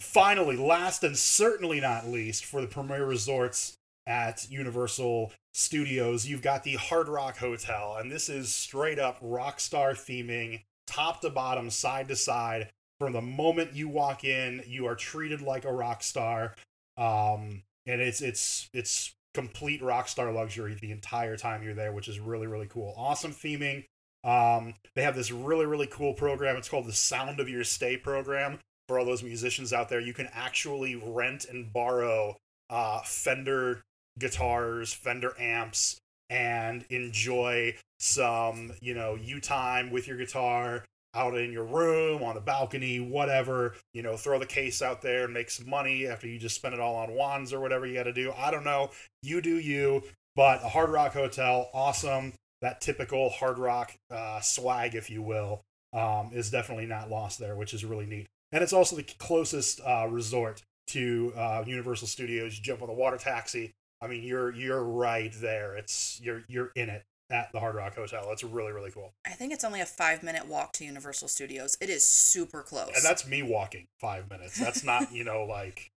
finally, 0.00 0.56
last 0.56 1.04
and 1.04 1.16
certainly 1.16 1.80
not 1.80 2.08
least, 2.08 2.44
for 2.44 2.60
the 2.60 2.66
premier 2.66 3.04
resorts 3.04 3.76
at 4.06 4.50
Universal 4.50 5.32
Studios, 5.52 6.26
you've 6.26 6.42
got 6.42 6.64
the 6.64 6.74
Hard 6.74 7.08
Rock 7.08 7.38
Hotel, 7.38 7.96
and 7.98 8.10
this 8.10 8.28
is 8.28 8.54
straight 8.54 8.98
up 8.98 9.18
rock 9.20 9.60
star 9.60 9.92
theming, 9.92 10.62
top 10.86 11.20
to 11.22 11.30
bottom, 11.30 11.70
side 11.70 12.08
to 12.08 12.16
side. 12.16 12.70
From 12.98 13.12
the 13.12 13.20
moment 13.20 13.74
you 13.74 13.88
walk 13.88 14.24
in, 14.24 14.62
you 14.66 14.86
are 14.86 14.94
treated 14.94 15.42
like 15.42 15.64
a 15.64 15.72
rock 15.72 16.02
star, 16.02 16.54
um, 16.96 17.62
and 17.84 18.00
it's 18.00 18.22
it's 18.22 18.70
it's 18.72 19.14
complete 19.34 19.82
rock 19.82 20.08
star 20.08 20.32
luxury 20.32 20.74
the 20.80 20.92
entire 20.92 21.36
time 21.36 21.62
you're 21.62 21.74
there, 21.74 21.92
which 21.92 22.08
is 22.08 22.18
really 22.18 22.46
really 22.46 22.68
cool. 22.68 22.94
Awesome 22.96 23.32
theming. 23.32 23.84
Um, 24.24 24.74
they 24.94 25.02
have 25.02 25.16
this 25.16 25.30
really 25.30 25.66
really 25.66 25.86
cool 25.86 26.14
program. 26.14 26.56
It's 26.56 26.68
called 26.68 26.86
the 26.86 26.92
Sound 26.92 27.40
of 27.40 27.48
Your 27.48 27.64
Stay 27.64 27.96
program. 27.96 28.58
For 28.88 28.98
all 28.98 29.04
those 29.04 29.22
musicians 29.22 29.72
out 29.72 29.88
there, 29.88 30.00
you 30.00 30.12
can 30.12 30.28
actually 30.32 30.94
rent 30.94 31.44
and 31.44 31.72
borrow 31.72 32.36
uh, 32.70 33.00
Fender 33.04 33.82
guitars, 34.18 34.92
Fender 34.92 35.34
amps, 35.40 35.98
and 36.30 36.84
enjoy 36.90 37.74
some, 37.98 38.72
you 38.80 38.94
know, 38.94 39.16
you 39.16 39.40
time 39.40 39.90
with 39.90 40.06
your 40.06 40.16
guitar. 40.16 40.84
out 41.16 41.36
in 41.36 41.50
your 41.50 41.64
room, 41.64 42.22
on 42.22 42.34
the 42.34 42.40
balcony, 42.40 43.00
whatever. 43.00 43.74
You 43.94 44.02
know, 44.02 44.16
throw 44.16 44.38
the 44.38 44.46
case 44.46 44.82
out 44.82 45.02
there 45.02 45.24
and 45.24 45.34
make 45.34 45.50
some 45.50 45.68
money 45.68 46.06
after 46.06 46.28
you 46.28 46.38
just 46.38 46.54
spend 46.54 46.74
it 46.74 46.80
all 46.80 46.94
on 46.96 47.12
wands 47.12 47.52
or 47.52 47.60
whatever 47.60 47.86
you 47.86 47.94
got 47.94 48.04
to 48.04 48.12
do. 48.12 48.32
I 48.36 48.50
don't 48.50 48.64
know. 48.64 48.90
You 49.22 49.40
do 49.40 49.58
you. 49.58 50.02
But 50.36 50.62
a 50.62 50.68
Hard 50.68 50.90
Rock 50.90 51.14
Hotel, 51.14 51.70
awesome. 51.72 52.34
That 52.62 52.80
typical 52.80 53.30
Hard 53.30 53.58
Rock 53.58 53.96
uh, 54.10 54.40
swag, 54.40 54.94
if 54.94 55.10
you 55.10 55.22
will, 55.22 55.62
um, 55.92 56.30
is 56.32 56.50
definitely 56.50 56.86
not 56.86 57.10
lost 57.10 57.38
there, 57.38 57.56
which 57.56 57.74
is 57.74 57.84
really 57.84 58.06
neat. 58.06 58.26
And 58.52 58.62
it's 58.62 58.72
also 58.72 58.96
the 58.96 59.02
closest 59.02 59.80
uh, 59.84 60.06
resort 60.08 60.62
to 60.88 61.32
uh, 61.36 61.64
Universal 61.66 62.08
Studios. 62.08 62.56
You 62.56 62.62
jump 62.62 62.82
on 62.82 62.88
the 62.88 62.94
water 62.94 63.18
taxi. 63.18 63.72
I 64.00 64.06
mean, 64.06 64.22
you're 64.22 64.54
you're 64.54 64.82
right 64.82 65.32
there. 65.40 65.76
It's 65.76 66.20
you're 66.22 66.44
you're 66.48 66.70
in 66.76 66.88
it 66.88 67.04
at 67.30 67.50
the 67.52 67.60
Hard 67.60 67.74
Rock 67.74 67.96
Hotel. 67.96 68.28
It's 68.30 68.44
really 68.44 68.72
really 68.72 68.90
cool. 68.90 69.12
I 69.26 69.30
think 69.30 69.52
it's 69.52 69.64
only 69.64 69.80
a 69.80 69.86
five 69.86 70.22
minute 70.22 70.46
walk 70.46 70.72
to 70.74 70.84
Universal 70.84 71.28
Studios. 71.28 71.76
It 71.80 71.88
is 71.88 72.06
super 72.06 72.62
close. 72.62 72.92
And 72.94 73.04
that's 73.04 73.26
me 73.26 73.42
walking 73.42 73.86
five 74.00 74.30
minutes. 74.30 74.58
That's 74.58 74.84
not 74.84 75.12
you 75.12 75.24
know 75.24 75.44
like 75.48 75.90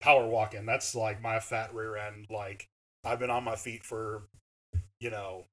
power 0.00 0.26
walking. 0.26 0.66
That's 0.66 0.94
like 0.94 1.22
my 1.22 1.40
fat 1.40 1.74
rear 1.74 1.96
end. 1.96 2.26
Like 2.30 2.68
I've 3.04 3.18
been 3.18 3.30
on 3.30 3.44
my 3.44 3.56
feet 3.56 3.84
for 3.84 4.24
you 5.00 5.10
know 5.10 5.44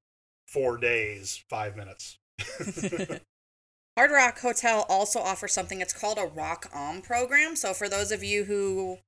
four 0.48 0.76
days, 0.78 1.44
five 1.48 1.76
minutes. 1.76 2.18
Hard 3.96 4.10
Rock 4.12 4.38
Hotel 4.40 4.86
also 4.88 5.18
offers 5.18 5.52
something 5.52 5.80
it's 5.80 5.92
called 5.92 6.18
a 6.18 6.26
Rock 6.26 6.70
On 6.72 7.02
program. 7.02 7.56
So 7.56 7.74
for 7.74 7.88
those 7.88 8.12
of 8.12 8.22
you 8.22 8.44
who 8.44 8.98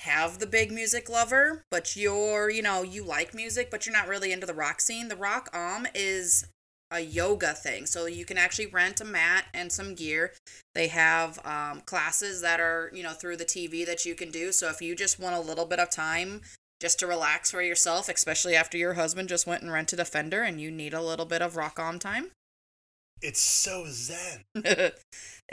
have 0.00 0.40
the 0.40 0.46
big 0.46 0.72
music 0.72 1.08
lover, 1.08 1.62
but 1.70 1.94
you're, 1.94 2.50
you 2.50 2.60
know, 2.60 2.82
you 2.82 3.04
like 3.04 3.34
music, 3.34 3.70
but 3.70 3.86
you're 3.86 3.94
not 3.94 4.08
really 4.08 4.32
into 4.32 4.46
the 4.46 4.54
rock 4.54 4.80
scene, 4.80 5.08
the 5.08 5.16
Rock 5.16 5.48
On 5.54 5.86
is 5.94 6.46
a 6.90 7.00
yoga 7.00 7.52
thing. 7.52 7.86
So 7.86 8.06
you 8.06 8.24
can 8.24 8.36
actually 8.36 8.66
rent 8.66 9.00
a 9.00 9.04
mat 9.04 9.46
and 9.54 9.70
some 9.70 9.94
gear. 9.94 10.32
They 10.74 10.88
have 10.88 11.38
um, 11.46 11.80
classes 11.82 12.42
that 12.42 12.60
are, 12.60 12.90
you 12.92 13.02
know, 13.02 13.12
through 13.12 13.36
the 13.36 13.44
TV 13.44 13.86
that 13.86 14.04
you 14.04 14.14
can 14.14 14.30
do. 14.30 14.50
So 14.52 14.68
if 14.68 14.82
you 14.82 14.94
just 14.94 15.20
want 15.20 15.36
a 15.36 15.40
little 15.40 15.66
bit 15.66 15.78
of 15.78 15.88
time 15.88 16.42
just 16.82 16.98
to 16.98 17.06
relax 17.06 17.50
for 17.52 17.62
yourself, 17.62 18.08
especially 18.08 18.56
after 18.56 18.76
your 18.76 18.94
husband 18.94 19.28
just 19.28 19.46
went 19.46 19.62
and 19.62 19.70
rented 19.72 20.00
a 20.00 20.04
Fender 20.04 20.42
and 20.42 20.60
you 20.60 20.70
need 20.70 20.92
a 20.92 21.00
little 21.00 21.24
bit 21.24 21.40
of 21.40 21.54
rock 21.56 21.78
on 21.78 21.98
time, 22.00 22.32
it's 23.22 23.40
so 23.40 23.84
zen. 23.88 24.42
exactly. 24.56 24.92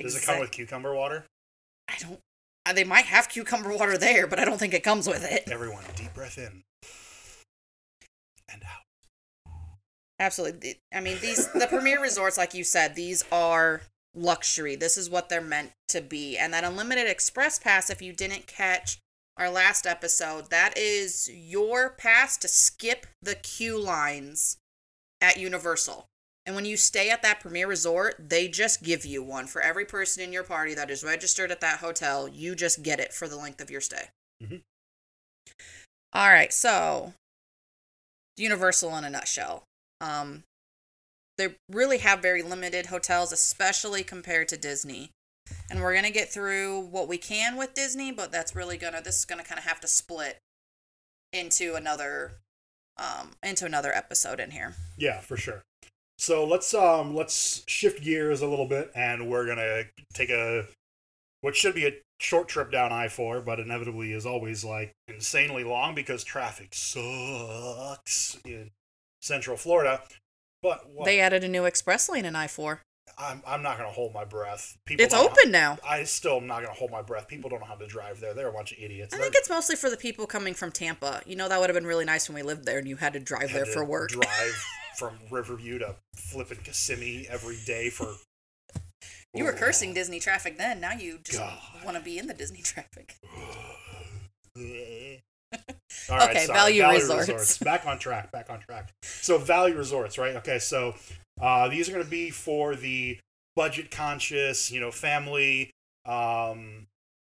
Does 0.01 0.15
it 0.15 0.25
come 0.25 0.39
with 0.39 0.51
cucumber 0.51 0.95
water? 0.95 1.25
I 1.87 1.93
don't. 1.99 2.19
uh, 2.65 2.73
They 2.73 2.83
might 2.83 3.05
have 3.05 3.29
cucumber 3.29 3.71
water 3.75 3.95
there, 3.97 4.25
but 4.25 4.39
I 4.39 4.45
don't 4.45 4.57
think 4.57 4.73
it 4.73 4.83
comes 4.83 5.07
with 5.07 5.23
it. 5.23 5.43
Everyone, 5.51 5.83
deep 5.95 6.13
breath 6.15 6.39
in 6.39 6.63
and 8.51 8.63
out. 8.63 9.53
Absolutely. 10.19 10.79
I 10.91 10.99
mean, 10.99 11.17
these 11.21 11.47
the 11.53 11.67
premier 11.67 12.01
resorts, 12.01 12.37
like 12.39 12.55
you 12.55 12.63
said, 12.63 12.95
these 12.95 13.23
are 13.31 13.83
luxury. 14.15 14.75
This 14.75 14.97
is 14.97 15.09
what 15.09 15.29
they're 15.29 15.39
meant 15.41 15.71
to 15.89 16.01
be. 16.01 16.37
And 16.39 16.51
that 16.53 16.63
unlimited 16.63 17.07
express 17.07 17.59
pass, 17.59 17.91
if 17.91 18.01
you 18.01 18.13
didn't 18.13 18.47
catch 18.47 18.97
our 19.39 19.49
last 19.49 19.87
episode, 19.87 20.49
that 20.49 20.77
is 20.77 21.29
your 21.33 21.89
pass 21.89 22.37
to 22.37 22.47
skip 22.47 23.07
the 23.21 23.35
queue 23.35 23.79
lines 23.79 24.57
at 25.21 25.37
Universal. 25.37 26.05
And 26.45 26.55
when 26.55 26.65
you 26.65 26.77
stay 26.77 27.09
at 27.09 27.21
that 27.21 27.39
premier 27.39 27.67
resort, 27.67 28.29
they 28.29 28.47
just 28.47 28.83
give 28.83 29.05
you 29.05 29.23
one 29.23 29.47
for 29.47 29.61
every 29.61 29.85
person 29.85 30.23
in 30.23 30.33
your 30.33 30.43
party 30.43 30.73
that 30.73 30.89
is 30.89 31.03
registered 31.03 31.51
at 31.51 31.61
that 31.61 31.79
hotel. 31.79 32.27
You 32.27 32.55
just 32.55 32.83
get 32.83 32.99
it 32.99 33.13
for 33.13 33.27
the 33.27 33.37
length 33.37 33.61
of 33.61 33.71
your 33.71 33.81
stay. 33.81 34.09
Mhm. 34.43 34.61
All 36.11 36.29
right, 36.29 36.51
so 36.51 37.13
Universal 38.35 38.95
in 38.97 39.03
a 39.03 39.09
nutshell. 39.09 39.63
Um, 40.01 40.43
they 41.37 41.55
really 41.69 41.99
have 41.99 42.21
very 42.21 42.41
limited 42.41 42.87
hotels, 42.87 43.31
especially 43.31 44.03
compared 44.03 44.47
to 44.49 44.57
Disney. 44.57 45.11
And 45.69 45.81
we're 45.81 45.93
gonna 45.93 46.11
get 46.11 46.29
through 46.29 46.79
what 46.79 47.07
we 47.07 47.17
can 47.17 47.57
with 47.57 47.73
Disney, 47.73 48.11
but 48.11 48.31
that's 48.31 48.55
really 48.55 48.77
gonna 48.77 49.01
this 49.01 49.19
is 49.19 49.25
gonna 49.25 49.43
kind 49.43 49.59
of 49.59 49.65
have 49.65 49.79
to 49.81 49.87
split 49.87 50.39
into 51.31 51.75
another 51.75 52.33
um 52.97 53.31
into 53.43 53.65
another 53.65 53.93
episode 53.93 54.39
in 54.39 54.51
here. 54.51 54.75
Yeah, 54.97 55.19
for 55.19 55.37
sure. 55.37 55.61
So 56.17 56.45
let's 56.45 56.73
um 56.73 57.15
let's 57.15 57.63
shift 57.67 58.03
gears 58.03 58.41
a 58.41 58.47
little 58.47 58.67
bit, 58.67 58.91
and 58.95 59.29
we're 59.29 59.45
gonna 59.45 59.83
take 60.13 60.29
a 60.29 60.65
what 61.41 61.55
should 61.55 61.75
be 61.75 61.87
a 61.87 61.93
short 62.19 62.49
trip 62.49 62.71
down 62.71 62.91
I 62.91 63.07
four, 63.07 63.39
but 63.41 63.59
inevitably 63.59 64.11
is 64.11 64.25
always 64.25 64.65
like 64.65 64.91
insanely 65.07 65.63
long 65.63 65.95
because 65.95 66.23
traffic 66.23 66.73
sucks 66.73 68.37
in 68.43 68.71
Central 69.21 69.55
Florida. 69.55 70.01
But 70.61 70.89
what, 70.89 71.05
They 71.05 71.21
added 71.21 71.43
a 71.45 71.47
new 71.47 71.63
express 71.63 72.09
lane 72.09 72.25
in 72.25 72.35
I 72.35 72.47
four. 72.47 72.81
I'm 73.17 73.41
I'm 73.45 73.61
not 73.61 73.77
gonna 73.77 73.89
hold 73.91 74.13
my 74.13 74.23
breath. 74.25 74.77
People 74.85 75.05
It's 75.05 75.13
know- 75.13 75.25
open 75.27 75.51
now. 75.51 75.77
I 75.87 76.03
still 76.03 76.37
am 76.37 76.47
not 76.47 76.61
gonna 76.61 76.73
hold 76.73 76.91
my 76.91 77.01
breath. 77.01 77.27
People 77.27 77.49
don't 77.49 77.59
know 77.59 77.65
how 77.65 77.75
to 77.75 77.87
drive 77.87 78.19
there. 78.19 78.33
They're 78.33 78.49
a 78.49 78.53
bunch 78.53 78.71
of 78.71 78.77
idiots. 78.79 79.13
I 79.13 79.17
They're- 79.17 79.25
think 79.25 79.35
it's 79.35 79.49
mostly 79.49 79.75
for 79.75 79.89
the 79.89 79.97
people 79.97 80.25
coming 80.27 80.53
from 80.53 80.71
Tampa. 80.71 81.21
You 81.25 81.35
know 81.35 81.47
that 81.49 81.59
would 81.59 81.69
have 81.69 81.75
been 81.75 81.87
really 81.87 82.05
nice 82.05 82.27
when 82.29 82.35
we 82.35 82.43
lived 82.43 82.65
there 82.65 82.77
and 82.79 82.87
you 82.87 82.95
had 82.97 83.13
to 83.13 83.19
drive 83.19 83.49
had 83.49 83.57
there 83.57 83.65
to 83.65 83.71
for 83.71 83.83
work. 83.85 84.09
Drive 84.11 84.63
from 84.97 85.17
Riverview 85.29 85.79
to 85.79 85.95
flipping 86.15 86.59
Kissimmee 86.59 87.27
every 87.29 87.57
day 87.65 87.89
for. 87.89 88.15
You 89.33 89.43
were 89.43 89.53
cursing 89.53 89.93
Disney 89.93 90.19
traffic 90.19 90.57
then. 90.57 90.81
Now 90.81 90.93
you 90.93 91.19
just 91.23 91.39
want 91.85 91.95
to 91.97 92.03
be 92.03 92.17
in 92.17 92.27
the 92.27 92.33
Disney 92.33 92.61
traffic. 92.63 93.15
All 96.09 96.17
right, 96.17 96.29
Okay, 96.31 96.45
sorry. 96.45 96.57
Value 96.79 96.87
Resorts. 96.87 97.57
Back 97.59 97.85
on 97.85 97.97
track. 97.99 98.31
Back 98.31 98.49
on 98.49 98.59
track. 98.59 98.93
So 99.03 99.37
value 99.37 99.75
resorts, 99.75 100.17
right? 100.17 100.35
Okay, 100.37 100.59
so 100.59 100.95
uh, 101.39 101.67
these 101.69 101.89
are 101.89 101.93
going 101.93 102.03
to 102.03 102.09
be 102.09 102.29
for 102.29 102.75
the 102.75 103.19
budget 103.55 103.91
conscious, 103.91 104.71
you 104.71 104.79
know, 104.79 104.91
family. 104.91 105.71
Um, 106.05 106.87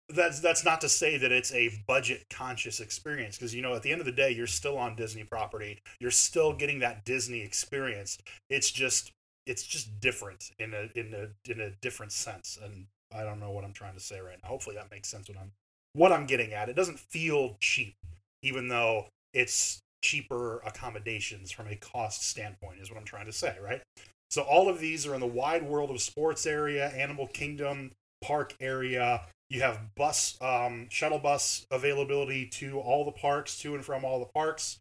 that's 0.09 0.40
that's 0.40 0.64
not 0.64 0.81
to 0.81 0.88
say 0.88 1.17
that 1.17 1.31
it's 1.33 1.52
a 1.52 1.71
budget 1.87 2.25
conscious 2.31 2.81
experience 2.81 3.37
because 3.37 3.55
you 3.55 3.62
know 3.62 3.75
at 3.75 3.83
the 3.83 3.93
end 3.93 4.00
of 4.00 4.07
the 4.07 4.12
day 4.12 4.31
you're 4.31 4.47
still 4.47 4.76
on 4.76 4.97
Disney 4.97 5.25
property. 5.25 5.79
You're 6.00 6.11
still 6.11 6.52
getting 6.52 6.81
that 6.81 7.05
Disney 7.05 7.40
experience. 7.40 8.19
It's 8.49 8.71
just 8.71 9.12
it's 9.47 9.62
just 9.62 10.00
different 10.00 10.50
in 10.59 10.75
a 10.75 10.88
in 10.99 11.14
a 11.14 11.50
in 11.50 11.61
a 11.61 11.71
different 11.81 12.12
sense 12.12 12.59
and 12.62 12.87
I 13.14 13.25
don't 13.25 13.40
know 13.40 13.50
what 13.50 13.64
I'm 13.64 13.73
trying 13.73 13.95
to 13.95 14.00
say 14.00 14.21
right 14.21 14.37
now. 14.43 14.49
Hopefully 14.49 14.76
that 14.76 14.90
makes 14.90 15.09
sense 15.09 15.29
what 15.29 15.38
I'm 15.38 15.52
what 15.93 16.12
I'm 16.12 16.26
getting 16.26 16.52
at. 16.52 16.69
It 16.69 16.76
doesn't 16.76 16.99
feel 16.99 17.57
cheap 17.61 17.95
even 18.43 18.69
though 18.69 19.07
it's 19.33 19.81
cheaper 20.02 20.61
accommodations 20.66 21.50
from 21.50 21.66
a 21.69 21.76
cost 21.76 22.28
standpoint 22.28 22.80
is 22.80 22.90
what 22.90 22.99
I'm 22.99 23.04
trying 23.04 23.26
to 23.26 23.33
say, 23.33 23.57
right? 23.62 23.83
So 24.30 24.42
all 24.42 24.69
of 24.69 24.78
these 24.78 25.07
are 25.07 25.14
in 25.14 25.21
the 25.21 25.26
wide 25.26 25.62
world 25.64 25.90
of 25.90 26.00
sports 26.00 26.47
area, 26.47 26.88
Animal 26.90 27.26
Kingdom 27.26 27.90
park 28.23 28.54
area. 28.61 29.23
You 29.49 29.62
have 29.62 29.80
bus 29.97 30.37
um, 30.40 30.87
shuttle 30.90 31.19
bus 31.19 31.66
availability 31.71 32.47
to 32.47 32.78
all 32.78 33.04
the 33.04 33.11
parks, 33.12 33.59
to 33.61 33.75
and 33.75 33.85
from 33.85 34.04
all 34.04 34.21
the 34.21 34.26
parks. 34.26 34.78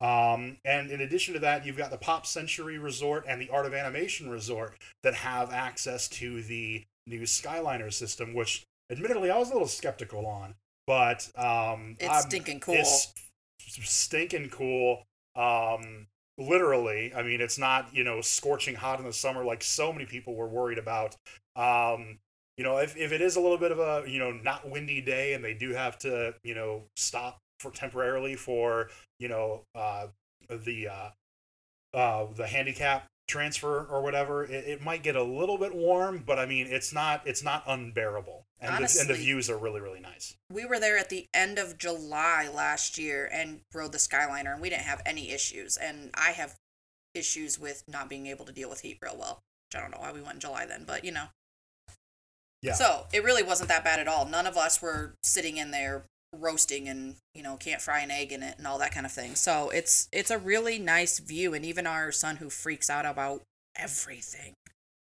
Um, 0.00 0.58
and 0.64 0.90
in 0.90 1.00
addition 1.00 1.34
to 1.34 1.40
that, 1.40 1.64
you've 1.66 1.76
got 1.76 1.90
the 1.90 1.96
Pop 1.96 2.26
Century 2.26 2.78
Resort 2.78 3.24
and 3.28 3.40
the 3.40 3.48
Art 3.50 3.66
of 3.66 3.74
Animation 3.74 4.28
Resort 4.28 4.74
that 5.02 5.14
have 5.14 5.52
access 5.52 6.08
to 6.08 6.42
the 6.42 6.84
new 7.06 7.22
Skyliner 7.22 7.92
system, 7.92 8.34
which 8.34 8.62
admittedly 8.90 9.30
I 9.30 9.38
was 9.38 9.50
a 9.50 9.52
little 9.52 9.68
skeptical 9.68 10.26
on, 10.26 10.54
but 10.86 11.28
um, 11.36 11.96
It's 11.98 12.08
I'm- 12.08 12.22
stinking 12.22 12.60
cool. 12.60 12.74
It's 12.74 13.12
stinking 13.68 14.50
cool. 14.50 15.04
Um, 15.36 16.06
literally, 16.38 17.12
I 17.14 17.22
mean, 17.22 17.40
it's 17.40 17.58
not 17.58 17.94
you 17.94 18.04
know 18.04 18.20
scorching 18.20 18.74
hot 18.74 18.98
in 18.98 19.04
the 19.04 19.12
summer 19.12 19.44
like 19.44 19.62
so 19.62 19.92
many 19.92 20.06
people 20.06 20.34
were 20.34 20.48
worried 20.48 20.78
about. 20.78 21.16
Um, 21.56 22.18
you 22.56 22.62
know, 22.64 22.78
if, 22.78 22.96
if 22.96 23.10
it 23.10 23.20
is 23.20 23.36
a 23.36 23.40
little 23.40 23.58
bit 23.58 23.72
of 23.72 23.78
a 23.78 24.08
you 24.08 24.18
know 24.18 24.30
not 24.30 24.68
windy 24.68 25.00
day 25.00 25.34
and 25.34 25.44
they 25.44 25.54
do 25.54 25.70
have 25.70 25.98
to 26.00 26.34
you 26.42 26.54
know 26.54 26.82
stop 26.96 27.38
for 27.60 27.70
temporarily 27.70 28.36
for 28.36 28.90
you 29.18 29.28
know 29.28 29.62
uh, 29.74 30.06
the 30.48 30.88
uh, 30.88 31.96
uh, 31.96 32.26
the 32.34 32.46
handicap 32.46 33.06
transfer 33.26 33.84
or 33.84 34.02
whatever, 34.02 34.44
it, 34.44 34.64
it 34.66 34.82
might 34.82 35.02
get 35.02 35.16
a 35.16 35.22
little 35.22 35.58
bit 35.58 35.74
warm, 35.74 36.22
but 36.26 36.38
I 36.38 36.46
mean, 36.46 36.66
it's 36.68 36.92
not 36.92 37.22
it's 37.26 37.42
not 37.42 37.64
unbearable, 37.66 38.46
and 38.60 38.84
the, 38.84 38.98
and 39.00 39.08
the 39.08 39.14
views 39.14 39.48
are 39.48 39.58
really 39.58 39.80
really 39.80 40.00
nice. 40.00 40.36
we 40.50 40.64
were 40.64 40.78
there 40.78 40.98
at 40.98 41.08
the 41.08 41.28
end 41.34 41.58
of 41.58 41.78
July 41.78 42.48
last 42.52 42.98
year 42.98 43.28
and 43.32 43.60
rode 43.72 43.92
the 43.92 43.98
Skyliner, 43.98 44.52
and 44.52 44.60
we 44.60 44.70
didn't 44.70 44.82
have 44.82 45.02
any 45.06 45.30
issues. 45.30 45.76
And 45.76 46.10
I 46.14 46.30
have 46.32 46.56
issues 47.14 47.58
with 47.58 47.84
not 47.88 48.08
being 48.08 48.26
able 48.26 48.44
to 48.44 48.52
deal 48.52 48.68
with 48.68 48.80
heat 48.80 48.98
real 49.02 49.16
well. 49.18 49.42
Which 49.68 49.78
I 49.78 49.82
don't 49.82 49.90
know 49.90 50.00
why 50.00 50.12
we 50.12 50.20
went 50.20 50.34
in 50.34 50.40
July 50.40 50.66
then, 50.66 50.84
but 50.86 51.04
you 51.04 51.12
know. 51.12 51.26
Yeah. 52.62 52.72
So 52.74 53.06
it 53.12 53.22
really 53.22 53.42
wasn't 53.42 53.68
that 53.68 53.84
bad 53.84 54.00
at 54.00 54.08
all. 54.08 54.24
None 54.26 54.46
of 54.46 54.56
us 54.56 54.80
were 54.80 55.16
sitting 55.22 55.58
in 55.58 55.70
there 55.70 56.04
roasting 56.40 56.88
and 56.88 57.16
you 57.34 57.42
know 57.42 57.56
can't 57.56 57.80
fry 57.80 58.00
an 58.00 58.10
egg 58.10 58.32
in 58.32 58.42
it 58.42 58.56
and 58.58 58.66
all 58.66 58.78
that 58.78 58.92
kind 58.92 59.06
of 59.06 59.12
thing. 59.12 59.34
So 59.34 59.70
it's 59.70 60.08
it's 60.12 60.30
a 60.30 60.38
really 60.38 60.78
nice 60.78 61.18
view, 61.18 61.54
and 61.54 61.64
even 61.64 61.86
our 61.86 62.12
son 62.12 62.36
who 62.36 62.50
freaks 62.50 62.90
out 62.90 63.06
about 63.06 63.42
everything 63.76 64.54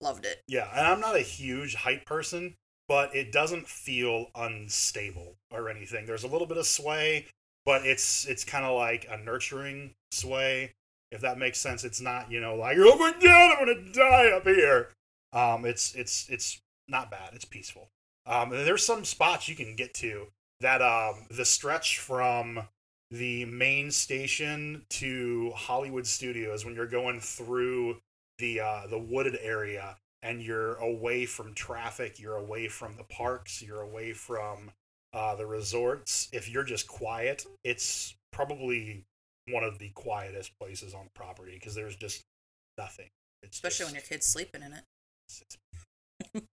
loved 0.01 0.25
it. 0.25 0.41
Yeah, 0.47 0.67
and 0.75 0.87
I'm 0.87 0.99
not 0.99 1.15
a 1.15 1.21
huge 1.21 1.75
height 1.75 2.05
person, 2.05 2.55
but 2.87 3.15
it 3.15 3.31
doesn't 3.31 3.67
feel 3.67 4.27
unstable 4.35 5.35
or 5.51 5.69
anything. 5.69 6.05
There's 6.05 6.23
a 6.23 6.27
little 6.27 6.47
bit 6.47 6.57
of 6.57 6.65
sway, 6.65 7.27
but 7.65 7.85
it's 7.85 8.25
it's 8.25 8.43
kind 8.43 8.65
of 8.65 8.75
like 8.75 9.07
a 9.09 9.17
nurturing 9.17 9.91
sway, 10.11 10.73
if 11.11 11.21
that 11.21 11.37
makes 11.37 11.59
sense. 11.59 11.83
It's 11.83 12.01
not, 12.01 12.31
you 12.31 12.41
know, 12.41 12.55
like, 12.55 12.77
oh 12.79 12.97
my 12.97 13.13
god, 13.21 13.57
I'm 13.57 13.65
gonna 13.65 13.91
die 13.93 14.31
up 14.31 14.43
here. 14.43 14.89
Um, 15.33 15.65
it's 15.65 15.93
it's 15.95 16.29
it's 16.29 16.59
not 16.87 17.11
bad. 17.11 17.29
It's 17.33 17.45
peaceful. 17.45 17.87
Um, 18.25 18.49
there's 18.49 18.85
some 18.85 19.05
spots 19.05 19.47
you 19.47 19.55
can 19.55 19.75
get 19.75 19.93
to 19.95 20.27
that 20.61 20.81
um, 20.81 21.25
the 21.29 21.45
stretch 21.45 21.99
from 21.99 22.61
the 23.09 23.45
main 23.45 23.91
station 23.91 24.85
to 24.89 25.51
Hollywood 25.55 26.07
Studios 26.07 26.63
when 26.63 26.75
you're 26.75 26.85
going 26.87 27.19
through 27.19 27.97
the 28.39 28.61
uh, 28.61 28.87
the 28.87 28.97
wooded 28.97 29.37
area 29.41 29.97
and 30.23 30.41
you're 30.41 30.75
away 30.75 31.25
from 31.25 31.53
traffic, 31.53 32.19
you're 32.19 32.37
away 32.37 32.67
from 32.67 32.95
the 32.95 33.03
parks, 33.03 33.61
you're 33.61 33.81
away 33.81 34.13
from 34.13 34.71
uh, 35.13 35.35
the 35.35 35.45
resorts. 35.45 36.29
If 36.31 36.49
you're 36.49 36.63
just 36.63 36.87
quiet, 36.87 37.45
it's 37.63 38.15
probably 38.31 39.03
one 39.49 39.63
of 39.63 39.79
the 39.79 39.89
quietest 39.89 40.51
places 40.59 40.93
on 40.93 41.05
the 41.05 41.11
property 41.15 41.53
because 41.55 41.75
there's 41.75 41.95
just 41.95 42.23
nothing. 42.77 43.09
It's 43.43 43.57
Especially 43.57 43.83
just, 43.85 43.89
when 43.89 43.95
your 43.95 44.03
kid's 44.07 44.25
sleeping 44.27 44.61
in 44.61 44.73
it. 44.73 44.83
it's- 46.33 46.43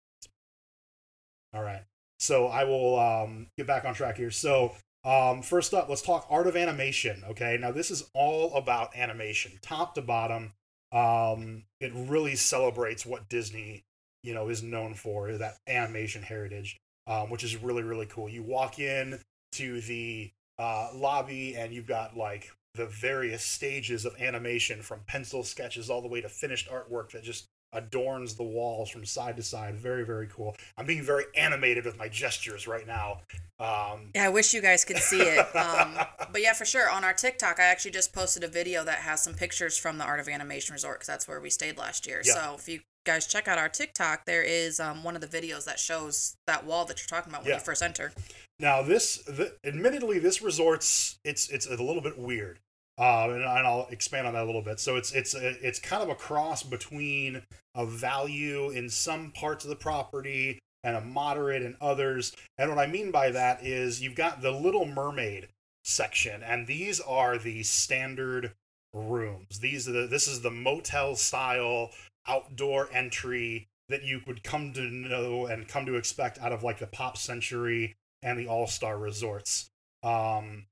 all 1.54 1.62
right. 1.62 1.82
So 2.28 2.48
I 2.48 2.64
will 2.64 2.98
um, 2.98 3.46
get 3.56 3.66
back 3.66 3.86
on 3.86 3.94
track 3.94 4.18
here. 4.18 4.30
So 4.30 4.74
um, 5.02 5.40
first 5.40 5.72
up, 5.72 5.88
let's 5.88 6.02
talk 6.02 6.26
art 6.28 6.46
of 6.46 6.56
animation. 6.56 7.24
Okay, 7.30 7.56
now 7.58 7.70
this 7.72 7.90
is 7.90 8.10
all 8.12 8.52
about 8.52 8.94
animation, 8.94 9.52
top 9.62 9.94
to 9.94 10.02
bottom. 10.02 10.52
Um, 10.92 11.64
it 11.80 11.90
really 11.94 12.36
celebrates 12.36 13.06
what 13.06 13.30
Disney, 13.30 13.82
you 14.22 14.34
know, 14.34 14.50
is 14.50 14.62
known 14.62 14.92
for 14.92 15.38
that 15.38 15.56
animation 15.66 16.22
heritage, 16.22 16.76
um, 17.06 17.30
which 17.30 17.44
is 17.44 17.56
really 17.56 17.82
really 17.82 18.04
cool. 18.04 18.28
You 18.28 18.42
walk 18.42 18.78
in 18.78 19.18
to 19.52 19.80
the 19.80 20.30
uh, 20.58 20.90
lobby 20.94 21.56
and 21.56 21.72
you've 21.72 21.86
got 21.86 22.14
like 22.14 22.50
the 22.74 22.84
various 22.84 23.42
stages 23.42 24.04
of 24.04 24.14
animation 24.20 24.82
from 24.82 25.00
pencil 25.06 25.42
sketches 25.42 25.88
all 25.88 26.02
the 26.02 26.08
way 26.08 26.20
to 26.20 26.28
finished 26.28 26.68
artwork 26.68 27.12
that 27.12 27.22
just 27.22 27.46
adorns 27.72 28.34
the 28.34 28.42
walls 28.42 28.90
from 28.90 29.04
side 29.04 29.36
to 29.36 29.42
side. 29.42 29.76
Very, 29.76 30.04
very 30.04 30.26
cool. 30.28 30.56
I'm 30.76 30.86
being 30.86 31.02
very 31.02 31.24
animated 31.36 31.84
with 31.84 31.98
my 31.98 32.08
gestures 32.08 32.66
right 32.66 32.86
now. 32.86 33.20
Um, 33.60 34.10
Yeah, 34.14 34.24
I 34.24 34.28
wish 34.28 34.54
you 34.54 34.60
guys 34.62 34.84
could 34.84 34.98
see 34.98 35.20
it. 35.20 35.46
Um, 35.58 35.98
but 36.32 36.40
yeah, 36.40 36.52
for 36.52 36.64
sure. 36.64 36.88
On 36.90 37.04
our 37.04 37.12
TikTok, 37.12 37.58
I 37.60 37.64
actually 37.64 37.90
just 37.90 38.12
posted 38.12 38.44
a 38.44 38.48
video 38.48 38.84
that 38.84 38.98
has 39.00 39.22
some 39.22 39.34
pictures 39.34 39.76
from 39.76 39.98
the 39.98 40.04
Art 40.04 40.20
of 40.20 40.28
Animation 40.28 40.72
Resort 40.72 40.98
because 40.98 41.06
that's 41.08 41.26
where 41.28 41.40
we 41.40 41.50
stayed 41.50 41.76
last 41.76 42.06
year. 42.06 42.22
Yeah. 42.24 42.34
So 42.34 42.54
if 42.58 42.68
you 42.68 42.80
guys 43.04 43.26
check 43.26 43.48
out 43.48 43.58
our 43.58 43.68
TikTok, 43.68 44.24
there 44.24 44.42
is 44.42 44.78
um, 44.80 45.02
one 45.04 45.14
of 45.14 45.20
the 45.20 45.26
videos 45.26 45.64
that 45.64 45.78
shows 45.78 46.36
that 46.46 46.64
wall 46.64 46.84
that 46.86 47.00
you're 47.00 47.06
talking 47.08 47.32
about 47.32 47.42
when 47.42 47.50
Yeah. 47.50 47.56
you 47.56 47.62
first 47.64 47.82
enter. 47.82 48.12
now, 48.60 48.82
this, 48.82 49.18
the, 49.24 49.54
admittedly, 49.64 50.18
this 50.18 50.40
resort's 50.42 51.18
it's 51.24 51.48
it's 51.50 51.66
a 51.66 51.70
little 51.82 52.02
bit 52.02 52.18
weird. 52.18 52.58
Um, 52.98 53.30
and, 53.30 53.44
and 53.44 53.66
I'll 53.66 53.86
expand 53.90 54.26
on 54.26 54.34
that 54.34 54.42
a 54.42 54.46
little 54.46 54.62
bit. 54.62 54.80
So 54.80 54.96
it's 54.96 55.12
it's 55.12 55.34
it's 55.34 55.78
kind 55.78 56.02
of 56.02 56.08
a 56.08 56.14
cross 56.14 56.62
between 56.62 57.42
a 57.74 57.86
value 57.86 58.70
in 58.70 58.88
some 58.88 59.30
parts 59.30 59.64
of 59.64 59.70
the 59.70 59.76
property 59.76 60.58
and 60.82 60.96
a 60.96 61.00
moderate 61.00 61.62
in 61.62 61.76
others. 61.80 62.34
And 62.56 62.70
what 62.70 62.78
I 62.78 62.86
mean 62.86 63.10
by 63.10 63.30
that 63.30 63.64
is 63.64 64.02
you've 64.02 64.14
got 64.14 64.42
the 64.42 64.50
Little 64.50 64.84
Mermaid 64.86 65.48
section, 65.84 66.42
and 66.42 66.66
these 66.66 67.00
are 67.00 67.38
the 67.38 67.62
standard 67.62 68.52
rooms. 68.92 69.60
These 69.60 69.88
are 69.88 69.92
the 69.92 70.06
this 70.06 70.26
is 70.26 70.40
the 70.40 70.50
motel 70.50 71.14
style 71.14 71.90
outdoor 72.26 72.88
entry 72.92 73.68
that 73.88 74.04
you 74.04 74.20
would 74.26 74.42
come 74.42 74.72
to 74.74 74.82
know 74.82 75.46
and 75.46 75.68
come 75.68 75.86
to 75.86 75.96
expect 75.96 76.38
out 76.40 76.52
of 76.52 76.62
like 76.62 76.78
the 76.78 76.86
Pop 76.86 77.16
Century 77.16 77.96
and 78.22 78.38
the 78.38 78.46
All 78.46 78.66
Star 78.66 78.98
resorts. 78.98 79.70
Um, 80.02 80.66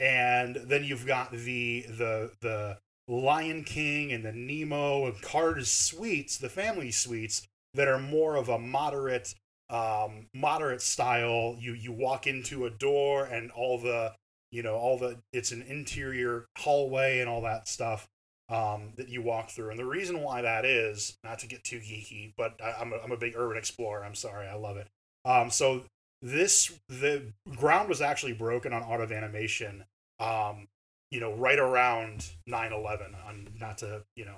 and 0.00 0.56
then 0.56 0.84
you've 0.84 1.06
got 1.06 1.32
the 1.32 1.82
the 1.88 2.32
the 2.40 2.78
Lion 3.08 3.64
King 3.64 4.12
and 4.12 4.24
the 4.24 4.32
Nemo 4.32 5.06
and 5.06 5.20
Cars 5.22 5.70
suites, 5.70 6.36
the 6.36 6.48
family 6.48 6.90
suites 6.90 7.46
that 7.74 7.88
are 7.88 7.98
more 7.98 8.36
of 8.36 8.48
a 8.48 8.58
moderate 8.58 9.34
um 9.70 10.26
moderate 10.34 10.82
style. 10.82 11.56
You 11.58 11.74
you 11.74 11.92
walk 11.92 12.26
into 12.26 12.66
a 12.66 12.70
door 12.70 13.24
and 13.24 13.50
all 13.50 13.78
the 13.78 14.14
you 14.50 14.62
know 14.62 14.74
all 14.74 14.98
the 14.98 15.18
it's 15.32 15.52
an 15.52 15.62
interior 15.62 16.46
hallway 16.58 17.20
and 17.20 17.28
all 17.28 17.42
that 17.42 17.68
stuff 17.68 18.08
um, 18.48 18.92
that 18.96 19.08
you 19.08 19.22
walk 19.22 19.50
through. 19.50 19.70
And 19.70 19.78
the 19.78 19.84
reason 19.84 20.20
why 20.22 20.42
that 20.42 20.64
is, 20.64 21.18
not 21.22 21.38
to 21.40 21.46
get 21.46 21.64
too 21.64 21.80
geeky, 21.80 22.32
but 22.36 22.54
I, 22.62 22.80
I'm, 22.80 22.92
a, 22.92 22.96
I'm 22.96 23.12
a 23.12 23.16
big 23.16 23.34
urban 23.36 23.58
explorer. 23.58 24.04
I'm 24.04 24.14
sorry, 24.14 24.46
I 24.46 24.54
love 24.54 24.76
it. 24.76 24.88
Um, 25.24 25.50
so 25.50 25.82
this 26.22 26.72
the 26.88 27.32
ground 27.56 27.88
was 27.88 28.00
actually 28.00 28.32
broken 28.32 28.72
on 28.72 28.82
art 28.82 29.00
of 29.00 29.12
animation 29.12 29.84
um, 30.20 30.66
you 31.10 31.20
know 31.20 31.34
right 31.34 31.58
around 31.58 32.26
9-11 32.48 33.14
on 33.26 33.48
not 33.60 33.78
to 33.78 34.02
you 34.16 34.24
know 34.24 34.36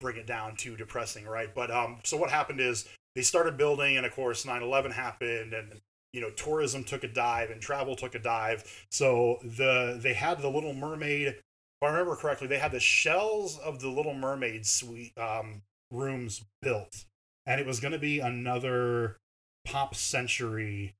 bring 0.00 0.16
it 0.16 0.26
down 0.26 0.56
too 0.56 0.76
depressing 0.76 1.24
right? 1.26 1.54
But 1.54 1.70
um 1.70 1.98
so 2.04 2.16
what 2.16 2.30
happened 2.30 2.60
is 2.60 2.88
they 3.14 3.22
started 3.22 3.56
building 3.56 3.96
and 3.96 4.06
of 4.06 4.12
course 4.12 4.44
9-11 4.44 4.92
happened 4.92 5.54
and 5.54 5.80
you 6.12 6.20
know 6.20 6.30
tourism 6.30 6.84
took 6.84 7.04
a 7.04 7.08
dive 7.08 7.50
and 7.50 7.60
travel 7.60 7.96
took 7.96 8.14
a 8.14 8.18
dive. 8.18 8.64
So 8.90 9.38
the 9.42 9.98
they 10.00 10.14
had 10.14 10.40
the 10.40 10.50
little 10.50 10.74
mermaid 10.74 11.28
if 11.28 11.42
i 11.82 11.86
remember 11.86 12.16
correctly 12.16 12.46
they 12.46 12.58
had 12.58 12.72
the 12.72 12.80
shells 12.80 13.58
of 13.58 13.80
the 13.80 13.88
little 13.88 14.14
mermaid 14.14 14.66
suite 14.66 15.16
um, 15.18 15.62
rooms 15.90 16.44
built. 16.62 17.04
And 17.46 17.60
it 17.60 17.66
was 17.66 17.80
going 17.80 17.92
to 17.92 17.98
be 17.98 18.18
another 18.18 19.18
pop 19.64 19.94
century 19.94 20.94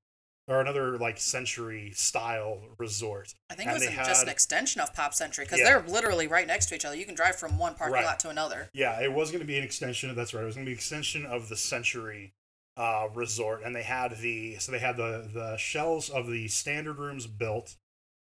or 0.47 0.61
another 0.61 0.97
like 0.97 1.19
century 1.19 1.91
style 1.93 2.59
resort 2.77 3.33
I 3.49 3.55
think 3.55 3.69
it 3.69 3.73
was 3.73 3.85
they 3.85 3.93
just 3.93 4.23
an 4.23 4.29
extension 4.29 4.81
of 4.81 4.93
Pop 4.93 5.13
Century 5.13 5.45
because 5.45 5.59
Yeah. 5.59 5.65
they're 5.65 5.81
literally 5.87 6.27
right 6.27 6.47
next 6.47 6.67
to 6.67 6.75
each 6.75 6.85
other. 6.85 6.95
You 6.95 7.05
can 7.05 7.15
drive 7.15 7.35
from 7.37 7.57
one 7.57 7.75
parking 7.75 7.95
Right. 7.95 8.05
lot 8.05 8.19
to 8.21 8.29
another. 8.29 8.69
Yeah, 8.73 9.01
it 9.01 9.11
was 9.11 9.31
going 9.31 9.41
to 9.41 9.47
be 9.47 9.57
an 9.57 9.63
extension. 9.63 10.13
That's 10.15 10.33
right. 10.33 10.41
It 10.43 10.45
was 10.45 10.55
going 10.55 10.65
to 10.65 10.69
be 10.69 10.73
an 10.73 10.77
extension 10.77 11.25
of 11.25 11.49
the 11.49 11.57
Century 11.57 12.33
uh, 12.77 13.07
Resort, 13.13 13.63
and 13.63 13.75
they 13.75 13.83
had 13.83 14.17
the 14.19 14.57
so 14.57 14.71
they 14.71 14.79
had 14.79 14.97
the 14.97 15.29
the 15.33 15.57
shells 15.57 16.09
of 16.09 16.27
the 16.27 16.47
standard 16.47 16.97
rooms 16.99 17.25
built, 17.27 17.75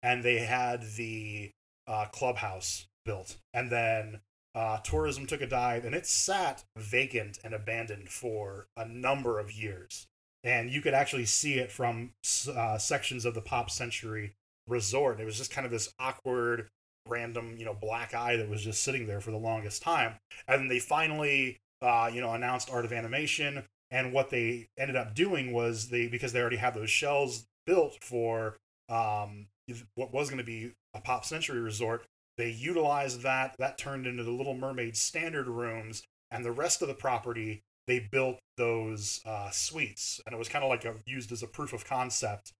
and 0.03 0.23
they 0.23 0.37
had 0.39 0.83
the 0.95 1.51
uh, 1.87 2.05
clubhouse 2.05 2.85
built, 3.05 3.37
and 3.53 3.71
then 3.71 4.21
uh, 4.53 4.77
tourism 4.77 5.25
took 5.25 5.41
a 5.41 5.47
dive, 5.47 5.83
and 5.83 5.95
it 5.95 6.05
sat 6.05 6.63
vacant 6.77 7.39
and 7.43 7.53
abandoned 7.53 8.09
for 8.09 8.67
a 8.77 8.85
number 8.87 9.39
of 9.39 9.51
years, 9.51 10.07
and 10.45 10.69
you 10.69 10.79
could 10.79 10.93
actually 10.93 11.25
see 11.25 11.55
it 11.55 11.71
from 11.71 12.11
uh, 12.55 12.77
sections 12.77 13.25
of 13.25 13.33
the 13.33 13.41
Pop 13.41 13.69
Century 13.71 14.33
Resort. 14.67 15.19
It 15.19 15.25
was 15.25 15.37
just 15.37 15.51
kind 15.51 15.65
of 15.65 15.71
this 15.71 15.91
awkward 15.99 16.67
random, 17.07 17.55
you 17.57 17.65
know, 17.65 17.73
black 17.73 18.13
eye 18.13 18.37
that 18.37 18.49
was 18.49 18.63
just 18.63 18.83
sitting 18.83 19.07
there 19.07 19.19
for 19.19 19.31
the 19.31 19.37
longest 19.37 19.81
time. 19.81 20.13
And 20.47 20.61
then 20.61 20.67
they 20.67 20.79
finally, 20.79 21.57
uh, 21.81 22.09
you 22.13 22.21
know, 22.21 22.31
announced 22.31 22.69
Art 22.71 22.85
of 22.85 22.93
Animation. 22.93 23.63
And 23.91 24.13
what 24.13 24.29
they 24.29 24.67
ended 24.77 24.95
up 24.95 25.15
doing 25.15 25.51
was 25.51 25.89
they, 25.89 26.07
because 26.07 26.31
they 26.31 26.41
already 26.41 26.57
had 26.57 26.75
those 26.75 26.89
shells 26.89 27.45
built 27.65 27.97
for 28.01 28.55
um, 28.87 29.47
what 29.95 30.13
was 30.13 30.29
going 30.29 30.37
to 30.37 30.43
be 30.43 30.71
a 30.93 31.01
Pop 31.01 31.25
Century 31.25 31.59
resort, 31.59 32.05
they 32.37 32.49
utilized 32.49 33.21
that. 33.21 33.55
That 33.57 33.77
turned 33.77 34.05
into 34.05 34.23
the 34.23 34.31
Little 34.31 34.53
Mermaid 34.53 34.95
standard 34.95 35.47
rooms, 35.47 36.03
and 36.29 36.45
the 36.45 36.51
rest 36.51 36.81
of 36.81 36.87
the 36.87 36.93
property 36.93 37.61
they 37.87 37.99
built 37.99 38.39
those 38.57 39.21
uh, 39.25 39.49
suites, 39.51 40.21
and 40.25 40.33
it 40.33 40.37
was 40.37 40.49
kind 40.49 40.63
of 40.63 40.69
like 40.69 40.85
a, 40.85 40.95
used 41.05 41.31
as 41.31 41.43
a 41.43 41.47
proof 41.47 41.73
of 41.73 41.85
concept 41.85 42.53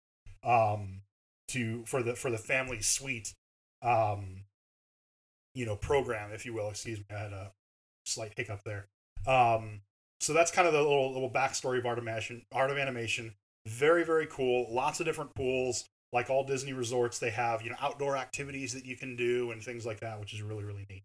um, 0.44 1.02
to 1.50 1.84
for 1.86 2.04
the 2.04 2.16
for 2.16 2.30
the 2.30 2.38
family 2.38 2.82
suite 2.82 3.34
um, 3.82 4.44
you 5.54 5.66
know, 5.66 5.76
program, 5.76 6.32
if 6.32 6.46
you 6.46 6.54
will. 6.54 6.70
Excuse 6.70 7.00
me, 7.00 7.06
I 7.10 7.20
had 7.20 7.32
a 7.32 7.52
slight 8.06 8.34
hiccup 8.36 8.62
there. 8.64 8.88
Um, 9.26 9.82
so 10.20 10.34
that's 10.34 10.52
kind 10.52 10.68
of 10.68 10.74
the 10.74 10.82
little 10.82 11.14
little 11.14 11.32
backstory 11.32 11.80
of 11.80 11.86
art 11.86 11.98
of 11.98 12.04
animation. 12.04 12.44
Art 12.52 12.72
of 12.72 12.78
animation, 12.78 13.34
very 13.66 14.04
very 14.04 14.28
cool. 14.28 14.68
Lots 14.70 15.00
of 15.00 15.06
different 15.06 15.34
pools. 15.36 15.86
Like 16.14 16.30
all 16.30 16.46
Disney 16.46 16.72
resorts, 16.72 17.20
they 17.20 17.32
have 17.32 17.62
you 17.62 17.70
know 17.70 17.78
outdoor 17.82 18.16
activities 18.16 18.74
that 18.74 18.86
you 18.86 18.96
can 18.96 19.16
do 19.16 19.52
and 19.52 19.64
things 19.64 19.86
like 19.86 20.02
that, 20.02 20.20
which 20.20 20.34
is 20.34 20.42
really 20.42 20.64
really 20.64 20.86
neat. 20.90 21.04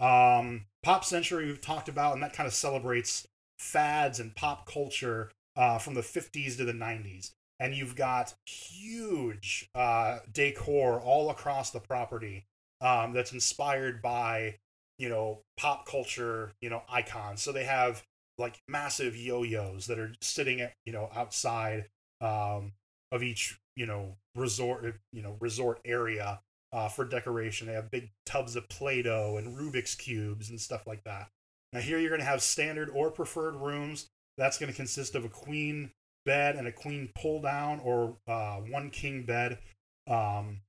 Um, 0.00 0.66
Pop 0.82 1.04
Century 1.04 1.46
we've 1.46 1.60
talked 1.60 1.88
about, 1.88 2.14
and 2.14 2.22
that 2.22 2.32
kind 2.32 2.46
of 2.46 2.54
celebrates 2.54 3.26
fads 3.58 4.20
and 4.20 4.34
pop 4.34 4.66
culture 4.66 5.30
uh, 5.56 5.78
from 5.78 5.94
the 5.94 6.00
50s 6.00 6.56
to 6.56 6.64
the 6.64 6.72
90s. 6.72 7.32
And 7.60 7.74
you've 7.74 7.96
got 7.96 8.34
huge 8.46 9.68
uh, 9.74 10.18
decor 10.32 11.00
all 11.00 11.30
across 11.30 11.70
the 11.70 11.80
property 11.80 12.46
um, 12.80 13.12
that's 13.12 13.32
inspired 13.32 14.00
by 14.00 14.58
you 14.98 15.08
know 15.08 15.40
pop 15.56 15.86
culture 15.86 16.52
you 16.60 16.70
know 16.70 16.82
icons. 16.88 17.42
So 17.42 17.50
they 17.50 17.64
have 17.64 18.04
like 18.38 18.60
massive 18.68 19.16
yo-yos 19.16 19.86
that 19.86 19.98
are 19.98 20.12
sitting 20.20 20.60
at 20.60 20.72
you 20.86 20.92
know 20.92 21.10
outside 21.14 21.86
um, 22.20 22.72
of 23.10 23.22
each 23.24 23.58
you 23.74 23.86
know 23.86 24.16
resort 24.36 24.94
you 25.12 25.22
know 25.22 25.36
resort 25.40 25.80
area 25.84 26.40
uh, 26.72 26.88
for 26.88 27.04
decoration. 27.04 27.66
They 27.66 27.72
have 27.72 27.90
big 27.90 28.10
tubs 28.26 28.54
of 28.54 28.68
Play-Doh 28.68 29.36
and 29.38 29.56
Rubik's 29.56 29.94
cubes 29.94 30.50
and 30.50 30.60
stuff 30.60 30.86
like 30.86 31.02
that. 31.04 31.28
Now 31.72 31.80
here 31.80 31.98
you're 31.98 32.10
going 32.10 32.20
to 32.20 32.26
have 32.26 32.42
standard 32.42 32.90
or 32.94 33.10
preferred 33.10 33.54
rooms. 33.56 34.08
That's 34.36 34.58
going 34.58 34.70
to 34.70 34.76
consist 34.76 35.14
of 35.14 35.24
a 35.24 35.28
queen 35.28 35.90
bed 36.24 36.56
and 36.56 36.66
a 36.66 36.72
queen 36.72 37.10
pull 37.20 37.40
down 37.40 37.80
or 37.80 38.16
uh, 38.26 38.56
one 38.56 38.90
king 38.90 39.24
bed. 39.24 39.58
Um, 40.06 40.60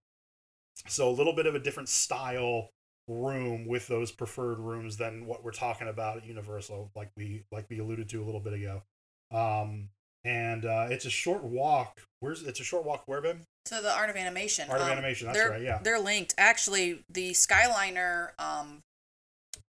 so 0.88 1.10
a 1.10 1.12
little 1.12 1.34
bit 1.34 1.46
of 1.46 1.56
a 1.56 1.60
different 1.60 1.90
style 1.90 2.70
room 3.08 3.68
with 3.68 3.88
those 3.88 4.12
preferred 4.12 4.60
rooms 4.60 4.98
than 4.98 5.26
what 5.26 5.44
we're 5.44 5.52
talking 5.52 5.88
about 5.88 6.18
at 6.18 6.26
Universal, 6.26 6.92
like 6.96 7.12
we 7.18 7.44
like 7.52 7.66
we 7.70 7.80
alluded 7.80 8.10
to 8.10 8.24
a 8.24 8.26
little 8.26 8.40
bit 8.40 8.54
ago. 8.54 8.84
Um, 9.32 9.90
and 10.26 10.66
uh, 10.66 10.88
it's 10.90 11.06
a 11.06 11.10
short 11.10 11.44
walk. 11.44 12.02
Where's 12.20 12.44
it's 12.44 12.60
a 12.60 12.64
short 12.64 12.86
walk? 12.86 13.04
Where, 13.06 13.22
Ben? 13.22 13.46
To 13.66 13.82
the 13.82 13.94
Art 13.94 14.10
of 14.10 14.16
Animation. 14.16 14.70
Art 14.70 14.82
of 14.82 14.88
Um, 14.88 14.94
Animation. 14.94 15.28
That's 15.28 15.50
right. 15.50 15.62
Yeah. 15.62 15.80
They're 15.82 16.00
linked. 16.00 16.36
Actually, 16.38 17.04
the 17.10 17.32
Skyliner 17.32 18.30
um, 18.40 18.82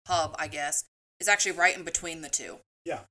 hub, 0.08 0.36
I 0.40 0.48
guess, 0.48 0.84
is 1.20 1.28
actually 1.28 1.54
right 1.54 1.76
in 1.76 1.84
between 1.84 2.22
the 2.22 2.30
two. 2.30 2.58
Yeah. 2.86 3.02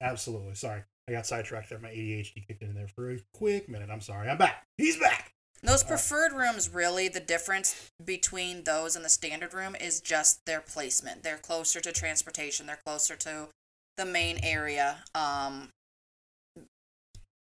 Absolutely. 0.00 0.54
Sorry, 0.54 0.82
I 1.08 1.12
got 1.12 1.26
sidetracked 1.26 1.70
there. 1.70 1.78
My 1.78 1.88
ADHD 1.88 2.46
kicked 2.46 2.62
in 2.62 2.74
there 2.74 2.88
for 2.88 3.10
a 3.10 3.18
quick 3.32 3.68
minute. 3.68 3.90
I'm 3.90 4.00
sorry. 4.00 4.28
I'm 4.28 4.38
back. 4.38 4.64
He's 4.76 4.96
back. 4.96 5.32
Those 5.62 5.82
All 5.82 5.90
right. 5.90 5.98
preferred 5.98 6.32
rooms, 6.34 6.68
really, 6.68 7.08
the 7.08 7.20
difference 7.20 7.90
between 8.04 8.64
those 8.64 8.96
and 8.96 9.04
the 9.04 9.08
standard 9.08 9.54
room 9.54 9.74
is 9.74 10.00
just 10.00 10.44
their 10.44 10.60
placement. 10.60 11.22
They're 11.22 11.38
closer 11.38 11.80
to 11.80 11.90
transportation. 11.90 12.66
They're 12.66 12.80
closer 12.84 13.16
to 13.16 13.48
the 13.96 14.04
main 14.04 14.38
area. 14.42 15.04
Um, 15.14 15.70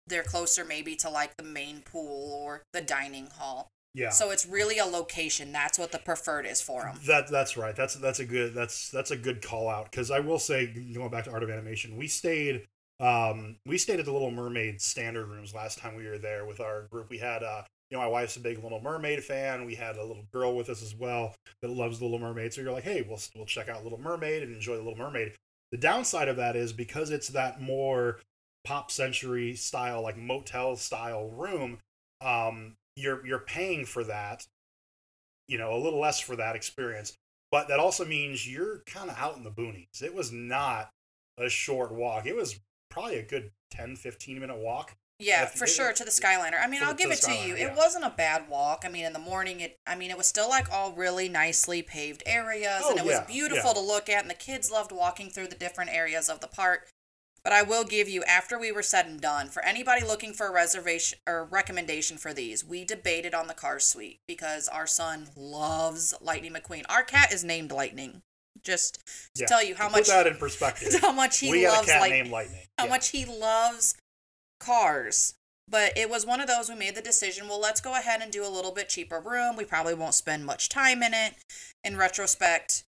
they're 0.07 0.23
closer 0.23 0.63
maybe 0.63 0.95
to 0.97 1.09
like 1.09 1.35
the 1.37 1.43
main 1.43 1.81
pool 1.81 2.31
or 2.33 2.63
the 2.71 2.81
dining 2.81 3.27
hall. 3.27 3.67
Yeah. 3.93 4.09
So 4.09 4.31
it's 4.31 4.45
really 4.45 4.79
a 4.79 4.85
location. 4.85 5.51
That's 5.51 5.77
what 5.77 5.91
the 5.91 5.99
preferred 5.99 6.45
is 6.45 6.61
for 6.61 6.83
them. 6.83 6.99
That 7.05 7.29
that's 7.29 7.55
right. 7.57 7.75
That's 7.75 7.95
that's 7.95 8.19
a 8.19 8.25
good 8.25 8.53
that's 8.53 8.89
that's 8.89 9.11
a 9.11 9.17
good 9.17 9.41
call 9.41 9.69
out 9.69 9.91
because 9.91 10.09
I 10.09 10.19
will 10.19 10.39
say 10.39 10.67
going 10.93 11.09
back 11.09 11.25
to 11.25 11.31
Art 11.31 11.43
of 11.43 11.49
Animation, 11.49 11.95
we 11.95 12.07
stayed 12.07 12.65
um 12.99 13.57
we 13.65 13.77
stayed 13.77 13.99
at 13.99 14.05
the 14.05 14.11
Little 14.11 14.31
Mermaid 14.31 14.81
standard 14.81 15.27
rooms 15.27 15.53
last 15.53 15.77
time 15.77 15.95
we 15.95 16.07
were 16.07 16.17
there 16.17 16.45
with 16.45 16.59
our 16.59 16.83
group. 16.91 17.09
We 17.09 17.19
had 17.19 17.43
uh 17.43 17.63
you 17.91 17.97
know 17.97 18.03
my 18.03 18.09
wife's 18.09 18.35
a 18.35 18.39
big 18.39 18.63
Little 18.63 18.81
Mermaid 18.81 19.23
fan. 19.23 19.65
We 19.65 19.75
had 19.75 19.97
a 19.97 20.03
little 20.03 20.25
girl 20.31 20.55
with 20.55 20.69
us 20.69 20.81
as 20.81 20.95
well 20.95 21.35
that 21.61 21.69
loves 21.69 21.99
the 21.99 22.05
Little 22.05 22.19
Mermaid. 22.19 22.53
So 22.53 22.61
you're 22.61 22.71
like, 22.71 22.83
hey, 22.83 23.05
we'll 23.07 23.19
we'll 23.35 23.45
check 23.45 23.69
out 23.69 23.83
Little 23.83 24.01
Mermaid 24.01 24.41
and 24.41 24.55
enjoy 24.55 24.75
the 24.77 24.83
Little 24.83 24.97
Mermaid. 24.97 25.33
The 25.71 25.77
downside 25.77 26.29
of 26.29 26.37
that 26.37 26.55
is 26.55 26.73
because 26.73 27.11
it's 27.11 27.27
that 27.29 27.61
more 27.61 28.19
pop 28.63 28.89
century 28.89 29.55
style 29.55 30.01
like 30.01 30.17
motel 30.17 30.75
style 30.77 31.27
room 31.27 31.79
um 32.21 32.75
you're 32.95 33.25
you're 33.25 33.39
paying 33.39 33.85
for 33.85 34.03
that 34.03 34.45
you 35.47 35.57
know 35.57 35.73
a 35.75 35.79
little 35.79 35.99
less 35.99 36.19
for 36.19 36.35
that 36.35 36.55
experience 36.55 37.13
but 37.51 37.67
that 37.67 37.79
also 37.79 38.05
means 38.05 38.49
you're 38.51 38.79
kind 38.85 39.09
of 39.09 39.17
out 39.17 39.35
in 39.37 39.43
the 39.43 39.51
boonies 39.51 40.01
it 40.01 40.13
was 40.13 40.31
not 40.31 40.89
a 41.37 41.49
short 41.49 41.91
walk 41.93 42.25
it 42.25 42.35
was 42.35 42.59
probably 42.89 43.17
a 43.17 43.23
good 43.23 43.51
10 43.71 43.95
15 43.95 44.39
minute 44.39 44.57
walk 44.57 44.95
Yeah, 45.19 45.45
for 45.47 45.65
it- 45.65 45.69
sure 45.69 45.93
to 45.93 46.03
the 46.03 46.11
Skyliner. 46.11 46.59
I 46.61 46.67
mean, 46.67 46.83
I'll 46.83 46.93
give 46.93 47.09
it 47.11 47.21
to 47.21 47.31
you. 47.31 47.55
Skyliner, 47.55 47.71
It 47.71 47.75
wasn't 47.75 48.03
a 48.05 48.09
bad 48.09 48.49
walk. 48.49 48.83
I 48.85 48.89
mean, 48.89 49.05
in 49.05 49.13
the 49.13 49.19
morning, 49.19 49.61
it. 49.61 49.77
I 49.87 49.95
mean, 49.95 50.11
it 50.11 50.17
was 50.17 50.27
still 50.27 50.49
like 50.49 50.71
all 50.71 50.91
really 50.91 51.29
nicely 51.29 51.81
paved 51.81 52.21
areas, 52.25 52.81
Oh, 52.83 52.91
and 52.91 52.99
it 52.99 53.05
yeah, 53.05 53.19
was 53.19 53.27
beautiful 53.27 53.73
to 53.73 53.79
look 53.79 54.09
at, 54.09 54.21
and 54.21 54.29
the 54.29 54.35
kids 54.35 54.69
loved 54.69 54.91
walking 54.91 55.29
through 55.29 55.47
the 55.47 55.55
different 55.55 55.91
areas 55.91 56.29
of 56.29 56.39
the 56.39 56.47
park. 56.47 56.89
But 57.43 57.53
I 57.53 57.61
will 57.61 57.83
give 57.83 58.07
you, 58.07 58.23
after 58.23 58.57
we 58.57 58.71
were 58.71 58.81
said 58.83 59.05
and 59.05 59.19
done, 59.19 59.49
for 59.49 59.63
anybody 59.65 60.05
looking 60.05 60.33
for 60.33 60.47
a 60.47 60.51
reservation 60.53 61.19
or 61.27 61.43
recommendation 61.43 62.17
for 62.17 62.33
these, 62.33 62.63
we 62.63 62.85
debated 62.85 63.33
on 63.33 63.47
the 63.47 63.53
Cars 63.53 63.85
Suite 63.85 64.19
because 64.27 64.69
our 64.69 64.87
son 64.87 65.27
loves 65.35 66.13
Lightning 66.21 66.53
McQueen. 66.53 66.83
Our 66.87 67.03
cat 67.03 67.33
is 67.33 67.43
named 67.43 67.71
Lightning. 67.71 68.21
Just 68.63 68.99
to 69.35 69.41
Yeah. 69.41 69.47
tell 69.47 69.63
you 69.63 69.75
how 69.75 69.87
To 69.87 69.91
much 69.91 70.05
put 70.05 70.11
that 70.11 70.27
in 70.27 70.37
perspective 70.37 70.93
how 71.01 71.11
much 71.11 71.39
he 71.39 71.51
we 71.51 71.67
loves 71.67 71.87
Lightning 71.89 72.11
named 72.11 72.31
lightning 72.31 72.61
how 72.77 72.85
Yeah. 72.85 72.89
much 72.91 73.09
he 73.09 73.25
loves 73.25 73.95
cars. 74.61 75.33
But 75.67 75.97
it 75.97 76.09
was 76.09 76.25
one 76.25 76.39
of 76.39 76.47
those 76.47 76.69
we 76.69 76.75
made 76.75 76.95
the 76.95 77.01
decision, 77.01 77.47
well, 77.49 77.59
let's 77.59 77.81
go 77.81 77.95
ahead 77.95 78.21
and 78.21 78.31
do 78.31 78.45
a 78.45 78.47
little 78.47 78.71
bit 78.71 78.89
cheaper 78.89 79.19
room. 79.19 79.55
We 79.55 79.65
probably 79.65 79.93
won't 79.95 80.13
spend 80.13 80.45
much 80.45 80.69
time 80.69 81.01
in 81.03 81.13
it. 81.13 81.35
In 81.83 81.97
retrospect, 81.97 82.83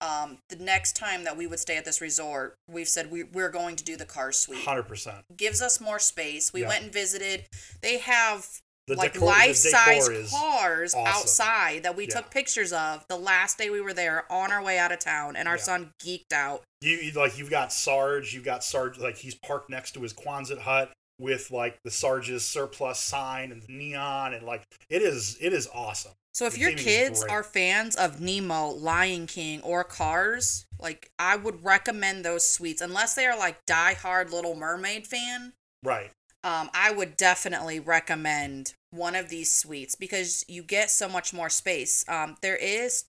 um, 0.00 0.38
the 0.48 0.56
next 0.56 0.96
time 0.96 1.24
that 1.24 1.36
we 1.36 1.46
would 1.46 1.58
stay 1.58 1.76
at 1.76 1.84
this 1.84 2.00
resort, 2.00 2.54
we've 2.70 2.88
said 2.88 3.10
we, 3.10 3.24
we're 3.24 3.50
going 3.50 3.76
to 3.76 3.84
do 3.84 3.96
the 3.96 4.04
car 4.04 4.32
suite. 4.32 4.64
100% 4.64 5.22
Gives 5.36 5.60
us 5.60 5.80
more 5.80 5.98
space. 5.98 6.52
We 6.52 6.62
Yeah. 6.62 6.68
went 6.68 6.84
and 6.84 6.92
visited. 6.92 7.46
They 7.82 7.98
have 7.98 8.46
the 8.86 8.94
like 8.94 9.12
decor, 9.12 9.28
life 9.28 9.56
size 9.56 10.08
cars 10.30 10.94
awesome. 10.94 11.06
outside 11.06 11.82
that 11.82 11.94
we 11.96 12.04
Yeah. 12.08 12.14
took 12.20 12.30
pictures 12.30 12.72
of 12.72 13.04
the 13.08 13.16
last 13.18 13.58
day 13.58 13.68
we 13.70 13.80
were 13.82 13.92
there 13.92 14.24
on 14.32 14.50
our 14.50 14.62
way 14.62 14.78
out 14.78 14.92
of 14.92 14.98
town, 14.98 15.36
and 15.36 15.46
our 15.46 15.56
Yeah. 15.56 15.62
son 15.62 15.92
geeked 16.02 16.32
out. 16.32 16.62
you, 16.80 16.92
you 16.96 17.10
like 17.12 17.36
you've 17.36 17.50
got 17.50 17.72
Sarge, 17.72 18.32
you've 18.32 18.44
got 18.44 18.62
Sarge 18.64 18.98
like 18.98 19.16
he's 19.18 19.34
parked 19.34 19.68
next 19.68 19.92
to 19.92 20.00
his 20.00 20.14
Quonset 20.14 20.60
hut 20.60 20.92
with 21.18 21.50
like 21.50 21.78
the 21.84 21.90
Sarge's 21.90 22.44
surplus 22.44 22.98
sign 23.00 23.52
and 23.52 23.62
the 23.62 23.72
neon 23.72 24.34
and 24.34 24.46
like 24.46 24.62
it 24.88 25.02
is 25.02 25.36
it 25.40 25.52
is 25.52 25.68
awesome. 25.74 26.12
So 26.34 26.46
if 26.46 26.54
The 26.54 26.60
your 26.60 26.72
kids 26.72 27.24
are 27.24 27.42
fans 27.42 27.96
of 27.96 28.20
Nemo, 28.20 28.68
Lion 28.68 29.26
King, 29.26 29.60
or 29.62 29.82
Cars, 29.82 30.66
like 30.78 31.10
I 31.18 31.34
would 31.34 31.64
recommend 31.64 32.24
those 32.24 32.48
suites. 32.48 32.80
Unless 32.80 33.14
they 33.16 33.26
are 33.26 33.36
like 33.36 33.66
die-hard 33.66 34.30
Little 34.30 34.54
Mermaid 34.54 35.06
fan, 35.06 35.54
Right. 35.82 36.12
um, 36.44 36.70
I 36.72 36.92
would 36.92 37.16
definitely 37.16 37.80
recommend 37.80 38.74
one 38.92 39.16
of 39.16 39.28
these 39.30 39.50
suites 39.52 39.96
because 39.96 40.44
you 40.46 40.62
get 40.62 40.90
so 40.92 41.08
much 41.08 41.34
more 41.34 41.50
space. 41.50 42.04
Um, 42.08 42.36
there 42.40 42.56
is 42.56 43.06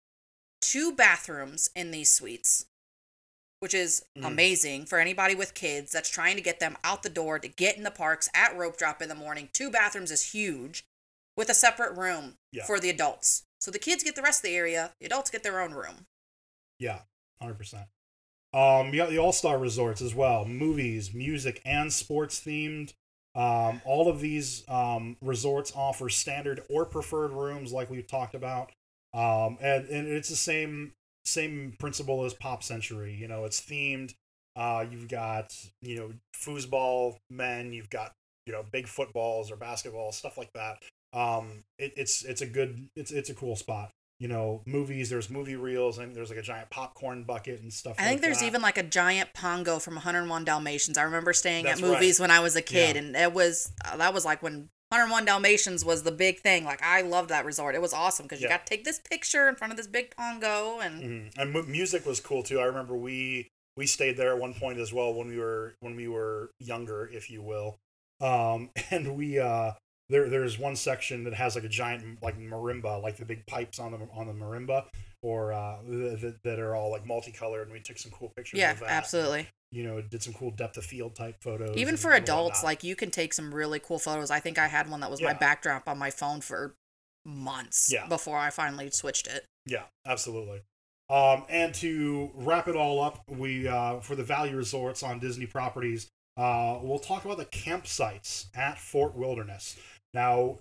two 0.62 0.92
bathrooms 0.94 1.70
in 1.76 1.92
these 1.92 2.12
suites, 2.12 2.66
which 3.60 3.74
is 3.74 4.06
Mm. 4.18 4.26
amazing 4.26 4.86
for 4.86 5.00
anybody 5.00 5.36
with 5.36 5.54
kids 5.54 5.92
that's 5.92 6.10
trying 6.10 6.36
to 6.36 6.42
get 6.42 6.60
them 6.60 6.78
out 6.84 7.04
the 7.04 7.10
door 7.10 7.40
to 7.40 7.48
get 7.48 7.78
in 7.78 7.84
the 7.84 7.92
parks 7.92 8.30
at 8.34 8.56
rope 8.56 8.78
drop 8.78 9.02
in 9.02 9.10
the 9.10 9.16
morning. 9.16 9.50
Two 9.54 9.70
bathrooms 9.70 10.12
is 10.12 10.32
huge, 10.34 10.84
with 11.36 11.50
a 11.50 11.54
separate 11.54 11.94
room 11.98 12.38
Yeah. 12.52 12.66
for 12.66 12.80
the 12.80 12.90
adults. 12.90 13.44
So 13.60 13.72
the 13.72 13.80
kids 13.80 14.04
get 14.04 14.16
the 14.16 14.22
rest 14.22 14.40
of 14.40 14.44
the 14.44 14.56
area, 14.56 14.94
the 15.00 15.06
adults 15.06 15.30
get 15.30 15.44
their 15.44 15.60
own 15.62 15.74
room. 15.74 16.08
Yeah, 16.80 17.02
hundred 17.42 17.56
percent. 17.58 17.88
Um, 18.54 18.88
you 18.88 18.98
got 18.98 19.10
the 19.10 19.20
All 19.20 19.32
Star 19.34 19.58
Resorts 19.60 20.02
as 20.02 20.16
well. 20.16 20.46
Movies, 20.46 21.14
music, 21.14 21.62
and 21.66 21.92
sports 21.94 22.40
themed. 22.40 22.94
Um, 23.36 23.82
all 23.86 24.08
of 24.10 24.22
these 24.22 24.68
um, 24.68 25.18
resorts 25.22 25.72
offer 25.76 26.10
standard 26.10 26.64
or 26.70 26.84
preferred 26.86 27.32
rooms, 27.32 27.72
like 27.72 27.90
we've 27.90 28.08
talked 28.08 28.34
about. 28.34 28.72
Um, 29.14 29.58
and 29.62 29.88
and 29.90 30.08
it's 30.08 30.30
the 30.30 30.36
same 30.36 30.94
same 31.30 31.76
principle 31.80 32.26
as 32.26 32.34
Pop 32.34 32.64
Century. 32.64 33.14
You 33.14 33.28
know, 33.28 33.46
it's 33.46 33.62
themed. 33.62 34.14
Uh, 34.56 34.86
you've 34.90 35.08
got 35.08 35.56
you 35.82 35.98
know 35.98 36.12
foosball 36.36 37.18
men. 37.30 37.74
You've 37.74 37.90
got 37.90 38.14
you 38.46 38.54
know 38.54 38.64
big 38.72 38.88
footballs 38.88 39.52
or 39.52 39.56
basketball 39.56 40.12
stuff 40.12 40.38
like 40.38 40.52
that. 40.54 40.78
Um, 41.14 41.64
it, 41.78 41.94
it's 41.98 42.24
it's 42.24 42.42
a 42.42 42.46
good 42.46 42.88
it's 42.96 43.12
it's 43.12 43.30
a 43.30 43.36
cool 43.36 43.56
spot 43.56 43.92
you 44.20 44.28
know, 44.28 44.62
movies. 44.66 45.10
There's 45.10 45.30
movie 45.30 45.56
reels, 45.56 45.98
and 45.98 46.14
there's 46.14 46.30
like 46.30 46.40
a 46.40 46.44
giant 46.44 46.70
popcorn 46.70 47.24
bucket 47.24 47.62
and 47.62 47.72
stuff. 47.72 47.96
I 47.98 48.04
think 48.04 48.16
like 48.16 48.22
there's 48.22 48.40
that. 48.40 48.46
even 48.48 48.62
like 48.62 48.78
a 48.78 48.84
giant 48.84 49.34
pongo 49.34 49.80
from 49.80 49.96
101 49.96 50.44
Dalmatians. 50.44 50.98
I 50.98 51.04
remember 51.04 51.32
staying 51.32 51.64
That's 51.66 51.82
at 51.82 51.88
movies 51.88 52.20
right. 52.20 52.26
when 52.26 52.32
I 52.32 52.42
was 52.42 52.56
a 52.56 52.62
kid, 52.62 52.96
Yeah. 52.96 53.02
and 53.02 53.16
it 53.16 53.34
was 53.34 53.72
uh, 53.86 53.96
that 53.98 54.14
was 54.14 54.26
like 54.26 54.44
when 54.44 54.70
101 54.92 55.26
Dalmatians 55.26 55.86
was 55.86 56.02
the 56.04 56.12
big 56.12 56.40
thing. 56.40 56.64
Like 56.66 56.82
I 56.82 57.02
loved 57.02 57.30
that 57.30 57.46
resort. 57.46 57.76
It 57.76 57.82
was 57.82 57.94
awesome 57.94 58.26
because 58.26 58.42
you 58.42 58.48
Yeah. 58.48 58.58
got 58.58 58.66
to 58.66 58.70
take 58.76 58.84
this 58.84 59.00
picture 59.00 59.48
in 59.48 59.56
front 59.56 59.72
of 59.72 59.78
this 59.78 59.88
big 59.88 60.16
pongo, 60.16 60.80
and 60.80 61.04
Mhm. 61.32 61.38
and 61.38 61.52
mu- 61.54 61.64
music 61.64 62.06
was 62.06 62.20
cool 62.20 62.42
too. 62.44 62.60
I 62.60 62.66
remember 62.66 62.96
we 62.96 63.48
we 63.78 63.86
stayed 63.86 64.18
there 64.18 64.32
at 64.34 64.40
one 64.40 64.54
point 64.54 64.80
as 64.80 64.92
well 64.92 65.14
when 65.14 65.28
we 65.28 65.38
were 65.38 65.76
when 65.80 65.96
we 65.96 66.08
were 66.08 66.52
younger, 66.60 67.08
if 67.08 67.30
you 67.30 67.42
will. 67.44 67.78
Um, 68.20 68.72
and 68.92 69.16
we 69.16 69.38
uh 69.40 69.74
there 70.10 70.28
there's 70.28 70.58
one 70.58 70.76
section 70.76 71.24
that 71.26 71.36
has 71.36 71.54
like 71.54 71.64
a 71.66 71.70
giant 71.70 72.22
like 72.24 72.38
marimba, 72.40 73.00
like 73.02 73.18
the 73.18 73.26
big 73.26 73.46
pipes 73.46 73.78
on 73.78 73.92
the 73.92 74.00
on 74.12 74.26
the 74.26 74.34
marimba, 74.34 74.88
or 75.22 75.54
uh 75.54 75.84
th- 75.84 76.20
th- 76.20 76.36
that 76.44 76.58
are 76.58 76.74
all 76.76 76.90
like 76.90 77.06
multicolored, 77.06 77.68
and 77.68 77.72
we 77.74 77.80
took 77.80 78.00
some 78.00 78.12
cool 78.12 78.30
pictures. 78.36 78.58
yeah, 78.60 78.72
of 78.72 78.80
that. 78.80 78.90
absolutely. 78.90 79.48
You 79.72 79.84
know, 79.84 80.02
did 80.02 80.24
some 80.24 80.34
cool 80.34 80.52
depth 80.52 80.78
of 80.78 80.86
field 80.86 81.16
type 81.16 81.36
photos. 81.42 81.78
Even 81.78 81.96
for 81.96 82.12
adults, 82.12 82.64
like 82.64 82.84
you 82.84 82.96
can 82.96 83.12
take 83.12 83.34
some 83.34 83.54
really 83.54 83.80
cool 83.80 84.00
photos. 84.00 84.32
I 84.32 84.40
think 84.40 84.58
I 84.58 84.68
had 84.68 84.90
one 84.90 85.00
that 85.02 85.12
was 85.12 85.22
my 85.22 85.34
backdrop 85.34 85.88
on 85.88 85.98
my 86.00 86.10
phone 86.10 86.42
for 86.42 86.74
months 87.26 87.92
Yeah. 87.92 88.08
before 88.08 88.38
I 88.38 88.50
finally 88.50 88.90
switched 88.90 89.28
it. 89.28 89.46
Yeah, 89.66 89.84
absolutely. 90.06 90.64
Um, 91.10 91.46
and 91.50 91.74
to 91.76 92.32
wrap 92.36 92.68
it 92.68 92.76
all 92.76 93.02
up, 93.02 93.24
we 93.28 93.68
uh, 93.68 94.00
for 94.00 94.16
the 94.16 94.24
value 94.24 94.56
resorts 94.56 95.04
on 95.04 95.20
Disney 95.20 95.46
properties, 95.46 96.08
uh, 96.38 96.80
we'll 96.82 97.00
talk 97.00 97.26
about 97.26 97.38
the 97.38 97.46
campsites 97.46 98.46
at 98.56 98.80
Fort 98.80 99.16
Wilderness. 99.16 99.76
Now, 100.14 100.58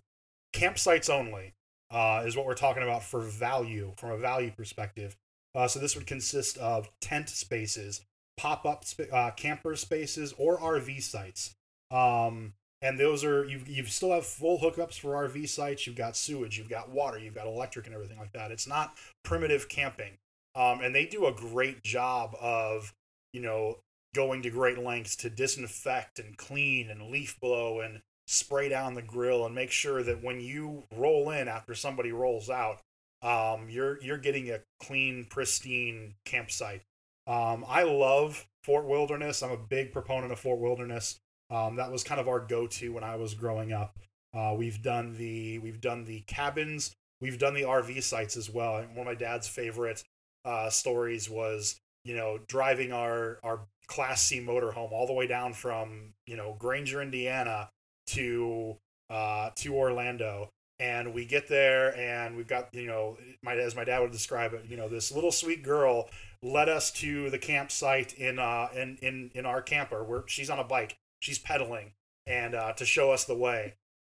campsites 0.54 1.08
only 1.10 1.54
uh, 1.90 2.24
is 2.26 2.36
what 2.36 2.44
we're 2.46 2.54
talking 2.54 2.82
about 2.82 3.02
for 3.02 3.20
value 3.20 3.92
from 3.96 4.10
a 4.10 4.18
value 4.18 4.50
perspective. 4.50 5.16
Uh, 5.54 5.66
so 5.66 5.78
this 5.78 5.94
would 5.96 6.06
consist 6.06 6.58
of 6.58 6.88
tent 7.00 7.28
spaces, 7.28 8.02
pop-up 8.38 8.84
sp- 8.88 9.12
uh, 9.12 9.30
camper 9.32 9.76
spaces, 9.76 10.32
or 10.38 10.58
RV 10.58 11.02
sites. 11.02 11.54
Um, 11.90 12.54
and 12.80 12.98
those 12.98 13.24
are 13.24 13.44
you 13.44 13.60
you 13.66 13.84
still 13.84 14.12
have 14.12 14.24
full 14.24 14.58
hookups 14.58 14.98
for 14.98 15.28
RV 15.28 15.48
sites. 15.48 15.86
You've 15.86 15.96
got 15.96 16.16
sewage, 16.16 16.56
you've 16.56 16.70
got 16.70 16.90
water, 16.90 17.18
you've 17.18 17.34
got 17.34 17.46
electric, 17.46 17.86
and 17.86 17.94
everything 17.94 18.18
like 18.18 18.32
that. 18.32 18.50
It's 18.50 18.66
not 18.66 18.96
primitive 19.24 19.68
camping, 19.68 20.18
um, 20.54 20.80
and 20.80 20.94
they 20.94 21.04
do 21.04 21.26
a 21.26 21.32
great 21.32 21.82
job 21.82 22.36
of 22.40 22.94
you 23.32 23.40
know 23.42 23.78
going 24.14 24.42
to 24.42 24.50
great 24.50 24.78
lengths 24.78 25.16
to 25.16 25.28
disinfect 25.28 26.18
and 26.18 26.36
clean 26.38 26.88
and 26.88 27.10
leaf 27.10 27.38
blow 27.40 27.80
and 27.80 28.00
spray 28.26 28.68
down 28.68 28.94
the 28.94 29.02
grill 29.02 29.44
and 29.44 29.54
make 29.54 29.70
sure 29.70 30.02
that 30.02 30.22
when 30.22 30.40
you 30.40 30.84
roll 30.96 31.30
in 31.30 31.48
after 31.48 31.74
somebody 31.74 32.12
rolls 32.12 32.48
out 32.48 32.80
um, 33.22 33.68
you're 33.68 34.00
you're 34.00 34.18
getting 34.18 34.50
a 34.50 34.60
clean, 34.80 35.26
pristine 35.28 36.14
campsite. 36.24 36.82
Um, 37.28 37.64
I 37.68 37.82
love 37.82 38.46
Fort 38.64 38.86
Wilderness. 38.86 39.42
I'm 39.42 39.52
a 39.52 39.56
big 39.56 39.92
proponent 39.92 40.32
of 40.32 40.40
Fort 40.40 40.58
Wilderness. 40.58 41.20
Um, 41.50 41.76
that 41.76 41.92
was 41.92 42.02
kind 42.02 42.20
of 42.20 42.28
our 42.28 42.40
go-to 42.40 42.92
when 42.92 43.04
I 43.04 43.16
was 43.16 43.34
growing 43.34 43.72
up. 43.72 43.98
Uh, 44.34 44.54
we've 44.56 44.82
done 44.82 45.14
the 45.16 45.58
we've 45.58 45.80
done 45.80 46.04
the 46.04 46.20
cabins. 46.26 46.94
We've 47.20 47.38
done 47.38 47.54
the 47.54 47.62
RV 47.62 48.02
sites 48.02 48.36
as 48.36 48.50
well. 48.50 48.76
And 48.76 48.90
one 48.90 49.06
of 49.06 49.06
my 49.06 49.14
dad's 49.14 49.48
favorite 49.48 50.02
uh, 50.44 50.70
stories 50.70 51.28
was 51.28 51.78
you 52.04 52.16
know 52.16 52.38
driving 52.48 52.92
our 52.92 53.38
our 53.42 53.60
Class 53.86 54.22
C 54.22 54.40
motorhome 54.40 54.92
all 54.92 55.06
the 55.06 55.14
way 55.14 55.26
down 55.26 55.52
from 55.54 56.14
you 56.26 56.36
know 56.36 56.56
Granger, 56.58 57.00
Indiana, 57.00 57.70
to 58.08 58.76
uh, 59.10 59.50
to 59.56 59.74
Orlando. 59.74 60.50
And 60.80 61.12
we 61.12 61.24
get 61.24 61.48
there, 61.48 61.96
and 61.96 62.36
we've 62.36 62.46
got 62.46 62.72
you 62.72 62.86
know, 62.86 63.18
my 63.42 63.56
as 63.56 63.74
my 63.74 63.84
dad 63.84 63.98
would 63.98 64.12
describe 64.12 64.52
it, 64.54 64.64
you 64.68 64.76
know, 64.76 64.88
this 64.88 65.10
little 65.10 65.32
sweet 65.32 65.64
girl 65.64 66.08
led 66.40 66.68
us 66.68 66.92
to 66.92 67.30
the 67.30 67.38
campsite 67.38 68.12
in 68.14 68.38
uh 68.38 68.68
in 68.74 68.96
in 69.02 69.30
in 69.34 69.44
our 69.44 69.60
camper 69.60 70.04
where 70.04 70.22
she's 70.28 70.50
on 70.50 70.60
a 70.60 70.64
bike, 70.64 70.96
she's 71.20 71.38
pedaling, 71.38 71.92
and 72.26 72.54
uh, 72.54 72.72
to 72.74 72.84
show 72.84 73.10
us 73.10 73.24
the 73.24 73.34
way. 73.34 73.74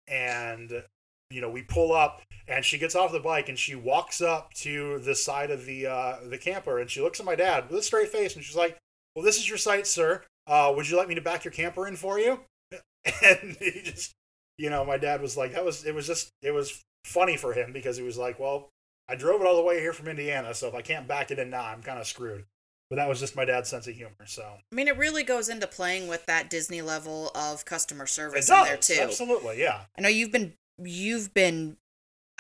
And 0.08 0.84
you 1.32 1.42
know, 1.42 1.50
we 1.50 1.64
pull 1.64 1.94
up, 1.94 2.22
and 2.48 2.64
she 2.64 2.78
gets 2.78 2.96
off 2.96 3.12
the 3.12 3.20
bike, 3.20 3.50
and 3.50 3.58
she 3.58 3.74
walks 3.74 4.22
up 4.22 4.54
to 4.56 5.00
the 5.00 5.16
side 5.16 5.50
of 5.50 5.66
the 5.66 5.88
uh, 5.88 6.18
the 6.26 6.38
camper, 6.38 6.80
and 6.80 6.90
she 6.90 7.02
looks 7.02 7.20
at 7.20 7.26
my 7.26 7.36
dad 7.36 7.70
with 7.70 7.80
a 7.80 7.84
straight 7.84 8.10
face, 8.10 8.36
and 8.36 8.44
she's 8.44 8.56
like, 8.56 8.78
"Well, 9.16 9.26
this 9.26 9.38
is 9.38 9.50
your 9.50 9.58
site, 9.58 9.88
sir. 9.88 10.24
Uh, 10.46 10.74
would 10.76 10.90
you 10.90 10.98
like 10.98 11.08
me 11.08 11.16
to 11.16 11.22
back 11.22 11.44
your 11.44 11.54
camper 11.54 11.88
in 11.88 11.96
for 11.96 12.20
you?" 12.20 12.42
And 13.24 13.58
he 13.60 13.82
just 13.84 14.14
you 14.58 14.70
know, 14.70 14.86
my 14.86 14.98
dad 14.98 15.22
was 15.22 15.38
like, 15.38 15.54
that 15.54 15.66
was, 15.66 15.86
it 15.86 15.96
was 15.96 16.08
just, 16.08 16.32
it 16.42 16.52
was 16.52 16.84
funny 17.06 17.38
for 17.38 17.54
him 17.54 17.74
because 17.74 17.98
he 17.98 18.04
was 18.04 18.18
like, 18.18 18.40
well, 18.40 18.70
I 19.10 19.16
drove 19.16 19.42
it 19.42 19.48
all 19.48 19.56
the 19.56 19.64
way 19.64 19.80
here 19.80 19.94
from 19.94 20.08
Indiana, 20.08 20.54
so 20.54 20.68
if 20.68 20.76
I 20.76 20.82
can't 20.82 21.08
back 21.08 21.32
it 21.32 21.40
in 21.40 21.50
now, 21.50 21.66
I'm 21.66 21.82
kind 21.82 22.00
of 22.00 22.08
screwed. 22.08 22.46
But 22.90 22.98
that 22.98 23.08
was 23.08 23.20
just 23.22 23.38
my 23.38 23.46
dad's 23.46 23.70
sense 23.70 23.88
of 23.88 23.96
humor. 23.96 24.26
So 24.26 24.44
I 24.44 24.76
mean, 24.76 24.90
it 24.90 24.98
really 24.98 25.24
goes 25.24 25.48
into 25.48 25.66
playing 25.66 26.10
with 26.10 26.26
that 26.26 26.50
Disney 26.50 26.82
level 26.82 27.32
of 27.34 27.64
customer 27.64 28.04
it 28.04 28.10
service 28.10 28.48
does, 28.48 28.60
in 28.60 28.66
there 28.66 28.78
too. 28.78 29.02
absolutely, 29.02 29.62
yeah. 29.62 29.82
I 29.98 30.02
know 30.02 30.10
you've 30.10 30.32
been 30.34 30.54
you've 30.78 31.34
been 31.34 31.78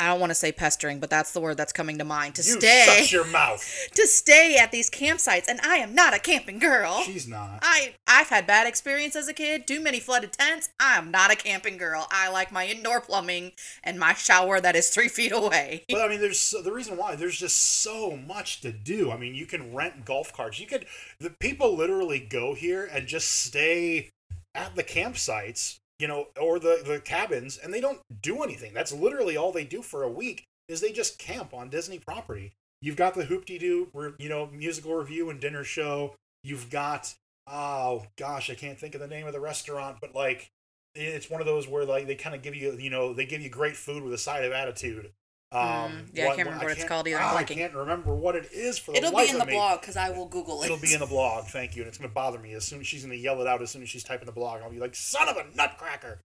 I 0.02 0.08
don't 0.08 0.20
want 0.20 0.32
to 0.32 0.36
say 0.36 0.52
pestering, 0.52 1.00
but 1.00 1.12
that's 1.12 1.32
the 1.32 1.40
word 1.40 1.58
that's 1.58 1.72
coming 1.72 2.00
to 2.00 2.04
mind 2.04 2.34
to 2.36 2.42
you 2.42 2.60
stay 2.60 2.86
shut 2.88 3.12
your 3.12 3.28
mouth. 3.28 3.64
to 3.94 4.08
stay 4.08 4.58
at 4.58 4.72
these 4.72 4.90
campsites 4.90 5.48
and 5.48 5.60
I 5.62 5.76
am 5.76 5.94
not 5.94 6.16
a 6.16 6.20
camping 6.20 6.58
girl. 6.58 7.04
She's 7.04 7.28
not. 7.28 7.60
I 7.62 7.94
I've 8.08 8.30
had 8.30 8.48
bad 8.48 8.66
experience 8.66 9.16
as 9.16 9.28
a 9.28 9.34
kid, 9.34 9.68
too 9.68 9.80
many 9.80 10.00
flooded 10.00 10.32
tents. 10.32 10.70
I 10.80 10.98
am 10.98 11.12
not 11.12 11.32
a 11.32 11.36
camping 11.36 11.78
girl. 11.78 12.08
I 12.10 12.32
like 12.32 12.52
my 12.52 12.66
indoor 12.66 13.00
plumbing 13.00 13.52
and 13.84 14.00
my 14.00 14.14
shower 14.14 14.60
that 14.60 14.76
is 14.76 14.90
3 14.90 15.08
feet 15.08 15.32
away. 15.32 15.86
But 15.88 16.02
I 16.02 16.08
mean, 16.08 16.20
there's 16.20 16.50
the 16.50 16.72
reason 16.72 16.98
why 16.98 17.16
there's 17.16 17.38
just 17.38 17.58
so 17.58 18.18
much 18.18 18.62
to 18.62 18.72
do. 18.72 19.12
I 19.12 19.18
mean, 19.18 19.36
you 19.36 19.46
can 19.46 19.72
rent 19.72 20.04
golf 20.04 20.34
carts. 20.34 20.60
You 20.60 20.66
could 20.66 20.88
the 21.20 21.30
people 21.30 21.78
literally 21.78 22.20
go 22.20 22.56
here 22.56 22.86
and 22.86 23.06
just 23.06 23.32
stay 23.32 24.10
at 24.54 24.76
the 24.76 24.84
campsites, 24.84 25.78
you 26.02 26.08
know, 26.08 26.28
or 26.42 26.58
the 26.58 26.82
the 26.84 27.00
cabins, 27.00 27.58
and 27.58 27.72
they 27.72 27.80
don't 27.80 28.00
do 28.22 28.42
anything. 28.42 28.74
That's 28.74 28.92
literally 28.92 29.38
all 29.38 29.52
they 29.52 29.64
do 29.64 29.84
for 29.84 30.02
a 30.02 30.10
week 30.10 30.46
is 30.68 30.82
they 30.82 30.92
just 30.92 31.20
camp 31.20 31.54
on 31.54 31.70
Disney 31.70 32.00
property. 32.00 32.54
You've 32.82 32.96
got 32.96 33.14
the 33.14 33.26
Hoop 33.26 33.46
Doo, 33.46 34.16
you 34.18 34.30
know, 34.30 34.48
musical 34.48 34.96
revue 34.96 35.30
and 35.30 35.40
dinner 35.40 35.64
show. 35.64 36.16
You've 36.44 36.72
got 36.72 37.14
oh 37.48 38.06
gosh, 38.18 38.50
I 38.50 38.56
can't 38.56 38.80
think 38.80 38.96
of 38.96 39.02
the 39.02 39.08
name 39.08 39.28
of 39.28 39.34
the 39.34 39.40
restaurant, 39.40 39.98
but 40.02 40.16
like 40.16 40.50
it's 40.96 41.30
one 41.30 41.40
of 41.40 41.48
those 41.48 41.68
where 41.68 41.86
like 41.86 42.08
they 42.08 42.16
kind 42.16 42.36
of 42.36 42.42
give 42.42 42.56
you 42.56 42.74
you 42.74 42.90
know 42.90 43.14
they 43.14 43.26
give 43.26 43.42
you 43.42 43.50
great 43.50 43.78
food 43.78 44.02
with 44.02 44.14
a 44.14 44.18
side 44.18 44.44
of 44.44 44.52
attitude. 44.52 45.12
Um, 45.54 45.62
Mm, 45.62 46.08
yeah, 46.14 46.24
I 46.30 46.36
can't 46.36 46.48
remember 46.48 46.66
what 46.66 46.78
it's 46.78 46.86
called 46.86 47.08
either. 47.08 47.20
Ah, 47.20 47.36
I 47.36 47.44
can't 47.44 47.74
remember 47.74 48.16
what 48.16 48.36
it 48.38 48.50
is 48.54 48.80
for 48.80 48.92
the 48.92 48.98
It'll 49.00 49.12
be 49.12 49.30
in 49.30 49.38
the 49.38 49.46
me. 49.46 49.54
blog 49.54 49.82
because 49.82 49.98
I 49.98 50.10
will 50.10 50.28
Google 50.28 50.62
it. 50.62 50.68
It'll 50.68 50.78
be 50.78 50.94
in 50.94 51.00
the 51.02 51.06
blog. 51.18 51.46
Thank 51.46 51.76
you. 51.76 51.82
And 51.82 51.90
it's 51.90 51.98
going 51.98 52.10
to 52.10 52.14
bother 52.14 52.40
me 52.40 52.54
as 52.54 52.64
soon 52.64 52.80
as 52.80 52.88
she's 52.88 53.04
going 53.04 53.12
to 53.18 53.22
yell 53.22 53.42
it 53.42 53.48
out 53.48 53.62
as 53.62 53.70
soon 53.72 53.82
as 53.82 53.90
she's 53.90 54.04
typing 54.04 54.26
the 54.28 54.32
blog. 54.32 54.62
I'll 54.62 54.72
be 54.72 54.80
like, 54.80 54.96
son 54.96 55.28
of 55.28 55.36
a 55.36 55.46
nutcracker. 55.56 56.22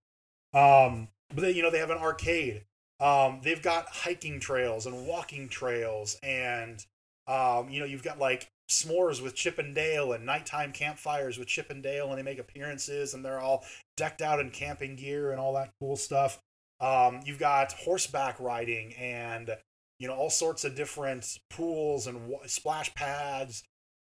Um, 0.55 1.09
but 1.35 1.43
then, 1.43 1.55
you 1.57 1.62
know, 1.62 1.71
they 1.71 1.79
have 1.81 1.91
an 1.91 1.99
arcade. 1.99 2.65
Um, 3.01 3.41
they've 3.43 3.61
got 3.61 3.87
hiking 3.89 4.39
trails 4.39 4.87
and 4.87 5.07
walking 5.07 5.49
trails. 5.49 6.19
And, 6.23 6.85
um, 7.27 7.69
you 7.69 7.81
know, 7.81 7.87
you've 7.87 8.05
got 8.05 8.19
like 8.21 8.49
s'mores 8.71 9.21
with 9.23 9.35
Chip 9.35 9.59
and 9.59 9.75
Dale 9.75 10.12
and 10.12 10.25
nighttime 10.25 10.73
campfires 10.73 11.37
with 11.37 11.49
Chip 11.49 11.69
and 11.71 11.83
Dale. 11.83 12.09
And 12.11 12.19
they 12.19 12.23
make 12.23 12.39
appearances 12.39 13.12
and 13.12 13.25
they're 13.25 13.41
all 13.41 13.65
decked 13.97 14.23
out 14.23 14.39
in 14.39 14.51
camping 14.51 14.95
gear 14.95 15.33
and 15.33 15.41
all 15.41 15.53
that 15.55 15.71
cool 15.81 15.97
stuff. 15.97 16.39
Um, 16.81 17.21
you've 17.25 17.39
got 17.39 17.73
horseback 17.73 18.39
riding 18.41 18.93
and, 18.95 19.51
you 19.99 20.09
know, 20.09 20.15
all 20.15 20.31
sorts 20.31 20.65
of 20.65 20.75
different 20.75 21.39
pools 21.51 22.07
and 22.07 22.29
wa- 22.29 22.41
splash 22.47 22.95
pads 22.95 23.62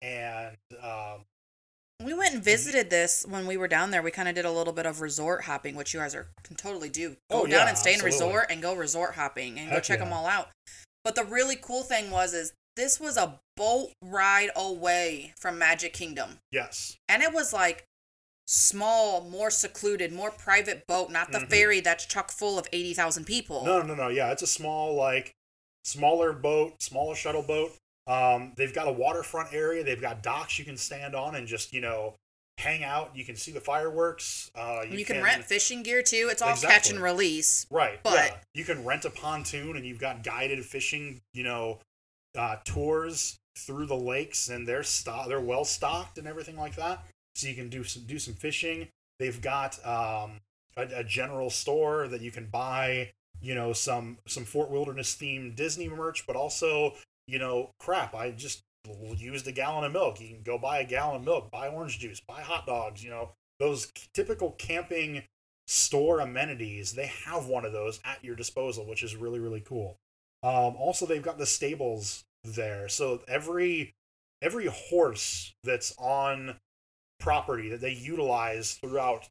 and 0.02 0.56
um, 0.82 1.22
We 2.04 2.14
went 2.14 2.34
and 2.34 2.44
visited 2.44 2.90
this 2.90 3.26
when 3.28 3.46
we 3.48 3.56
were 3.58 3.68
down 3.68 3.92
there. 3.92 4.02
We 4.02 4.12
kind 4.12 4.28
of 4.28 4.36
did 4.36 4.46
a 4.46 4.52
little 4.52 4.74
bit 4.74 4.86
of 4.86 5.02
resort 5.02 5.44
hopping, 5.44 5.76
which 5.76 5.94
you 5.94 6.00
guys 6.00 6.16
are 6.16 6.28
can 6.44 6.56
totally 6.56 6.90
do. 6.90 7.12
Go 7.30 7.42
Oh, 7.42 7.42
down 7.44 7.52
yeah, 7.52 7.70
and 7.70 7.78
stay 7.78 7.94
in 7.94 8.02
a 8.02 8.04
resort 8.04 8.48
and 8.50 8.62
go 8.62 8.76
resort 8.76 9.14
hopping 9.16 9.60
and 9.60 9.70
go 9.70 9.80
check 9.80 10.00
yeah. 10.00 10.06
them 10.06 10.14
all 10.14 10.26
out. 10.26 10.50
But 11.04 11.16
the 11.16 11.24
really 11.24 11.56
cool 11.56 11.84
thing 11.84 12.10
was 12.10 12.34
is 12.34 12.52
this 12.76 13.00
was 13.00 13.16
a 13.16 13.40
boat 13.56 13.92
ride 14.02 14.50
away 14.56 15.34
from 15.40 15.58
Magic 15.60 15.94
Kingdom, 15.94 16.40
yes, 16.52 16.98
and 17.08 17.22
it 17.24 17.32
was 17.32 17.54
like 17.54 17.86
small, 18.48 19.22
more 19.30 19.50
secluded, 19.50 20.12
more 20.12 20.32
private 20.32 20.86
boat, 20.88 21.10
not 21.10 21.32
the 21.32 21.40
Mhm. 21.40 21.50
ferry 21.50 21.80
that's 21.80 22.06
chock 22.06 22.32
full 22.32 22.60
of 22.60 22.68
eighty 22.72 22.94
thousand 22.94 23.26
people. 23.26 23.66
no, 23.66 23.82
no, 23.82 23.96
no, 23.96 24.08
yeah, 24.08 24.32
it's 24.32 24.44
a 24.44 24.48
small 24.48 24.94
like 24.94 25.34
smaller 25.84 26.34
boat, 26.34 26.82
smaller 26.82 27.16
shuttle 27.16 27.44
boat. 27.44 27.76
Um, 28.08 28.54
they've 28.56 28.74
got 28.74 28.88
a 28.88 28.92
waterfront 28.92 29.54
area. 29.54 29.84
They've 29.84 30.00
got 30.02 30.22
docks 30.22 30.60
you 30.60 30.66
can 30.66 30.78
stand 30.78 31.16
on 31.16 31.36
and 31.36 31.48
just 31.48 31.74
you 31.74 31.82
know 31.82 32.16
hang 32.58 32.84
out. 32.84 33.12
You 33.16 33.26
can 33.26 33.36
see 33.36 33.52
the 33.52 33.60
fireworks. 33.60 34.50
Uh, 34.56 34.84
you, 34.90 35.04
can, 35.04 35.22
rent 35.22 35.44
fishing 35.44 35.84
gear 35.84 36.02
too. 36.02 36.30
It's 36.32 36.42
all 36.42 36.56
catch 36.56 36.90
and 36.90 37.02
release. 37.02 37.66
Right. 37.70 38.02
But- 38.02 38.14
yeah. 38.14 38.38
You 38.54 38.64
can 38.64 38.86
rent 38.86 39.04
a 39.04 39.10
pontoon 39.10 39.76
and 39.76 39.86
you've 39.86 40.00
got 40.00 40.24
guided 40.24 40.66
fishing, 40.66 41.22
you 41.34 41.44
know, 41.44 41.80
uh, 42.38 42.58
tours 42.64 43.38
through 43.58 43.88
the 43.88 43.96
lakes 43.96 44.48
and 44.48 44.66
they're 44.68 44.84
stock 44.84 45.28
they're 45.28 45.42
well 45.42 45.66
stocked 45.66 46.18
and 46.18 46.28
everything 46.28 46.56
like 46.56 46.76
that. 46.76 47.04
So 47.36 47.48
you 47.48 47.56
can 47.56 47.70
do 47.70 47.84
some 47.84 48.04
do 48.04 48.20
some 48.20 48.34
fishing. 48.34 48.88
They've 49.20 49.42
got 49.42 49.78
um, 49.86 50.42
a, 50.78 50.88
a 50.96 51.04
general 51.04 51.50
store 51.50 52.08
that 52.08 52.22
you 52.22 52.32
can 52.32 52.48
buy, 52.48 53.12
you 53.42 53.56
know, 53.56 53.74
some 53.74 54.18
some 54.28 54.46
Fort 54.46 54.70
Wilderness 54.70 55.16
themed 55.16 55.56
Disney 55.56 55.90
merch, 55.90 56.26
but 56.26 56.36
also, 56.36 56.94
you 57.28 57.40
know, 57.40 57.72
crap, 57.80 58.16
I 58.16 58.32
just 58.32 58.64
used 59.18 59.48
a 59.48 59.52
gallon 59.52 59.84
of 59.84 59.92
milk. 59.92 60.22
You 60.22 60.30
can 60.30 60.44
go 60.44 60.58
buy 60.58 60.80
a 60.80 60.86
gallon 60.86 61.18
of 61.18 61.26
milk, 61.26 61.52
buy 61.52 61.68
orange 61.68 62.00
juice, 62.00 62.20
buy 62.20 62.42
hot 62.42 62.66
dogs, 62.68 63.04
you 63.04 63.10
know, 63.10 63.32
those 63.60 63.92
typical 64.14 64.52
camping 64.52 65.24
store 65.68 66.20
amenities, 66.20 66.94
they 66.94 67.12
have 67.26 67.48
one 67.48 67.66
of 67.66 67.74
those 67.74 68.00
at 68.06 68.24
your 68.24 68.36
disposal, 68.36 68.86
which 68.86 69.04
is 69.04 69.16
really 69.16 69.40
really 69.40 69.62
cool. 69.62 69.98
Um, 70.44 70.76
also, 70.76 71.06
they've 71.06 71.24
got 71.24 71.38
the 71.38 71.46
stables 71.46 72.24
there, 72.44 72.88
so 72.88 73.22
every 73.28 73.94
every 74.42 74.68
horse 74.68 75.54
that's 75.64 75.96
on 75.98 76.56
property 77.20 77.70
that 77.70 77.82
they 77.82 77.94
utilize 77.94 78.74
throughout 78.76 79.28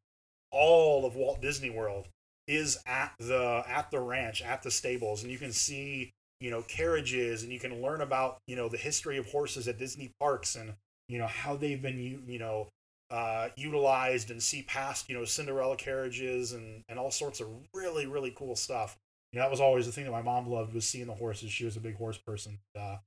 all 0.51 1.05
of 1.05 1.17
Walt 1.17 1.41
Disney 1.41 1.71
World 1.71 2.09
is 2.47 2.79
at 2.87 3.13
the 3.19 3.65
at 3.67 3.91
the 3.91 4.01
ranch 4.01 4.43
at 4.43 4.63
the 4.63 4.71
stables, 4.71 5.23
and 5.23 5.33
you 5.33 5.39
can 5.39 5.53
see 5.53 6.13
you 6.41 6.51
know 6.51 6.63
carriages, 6.63 7.43
and 7.43 7.53
you 7.53 7.59
can 7.59 7.83
learn 7.83 8.01
about 8.01 8.39
you 8.47 8.57
know 8.57 8.69
the 8.69 8.77
history 8.77 9.17
of 9.19 9.27
horses 9.27 9.67
at 9.69 9.79
Disney 9.79 10.13
parks, 10.21 10.55
and 10.57 10.75
you 11.09 11.19
know 11.19 11.27
how 11.27 11.57
they've 11.57 11.81
been 11.81 12.23
you 12.27 12.39
know 12.39 12.69
uh, 13.11 13.49
utilized 13.57 14.31
and 14.31 14.43
see 14.43 14.63
past 14.63 15.09
you 15.09 15.17
know 15.17 15.25
Cinderella 15.25 15.77
carriages 15.77 16.53
and 16.53 16.83
and 16.89 16.99
all 16.99 17.11
sorts 17.11 17.41
of 17.41 17.49
really 17.75 18.07
really 18.07 18.33
cool 18.37 18.57
stuff. 18.57 18.97
You 19.33 19.39
know, 19.39 19.45
that 19.45 19.51
was 19.51 19.61
always 19.61 19.87
the 19.87 19.93
thing 19.93 20.05
that 20.05 20.13
my 20.13 20.23
mom 20.23 20.49
loved 20.49 20.75
was 20.75 20.85
seeing 20.85 21.07
the 21.07 21.15
horses. 21.15 21.51
She 21.51 21.65
was 21.65 21.77
a 21.77 21.81
big 21.81 21.97
horse 21.97 22.19
person. 22.19 22.61
Uh, 22.79 22.99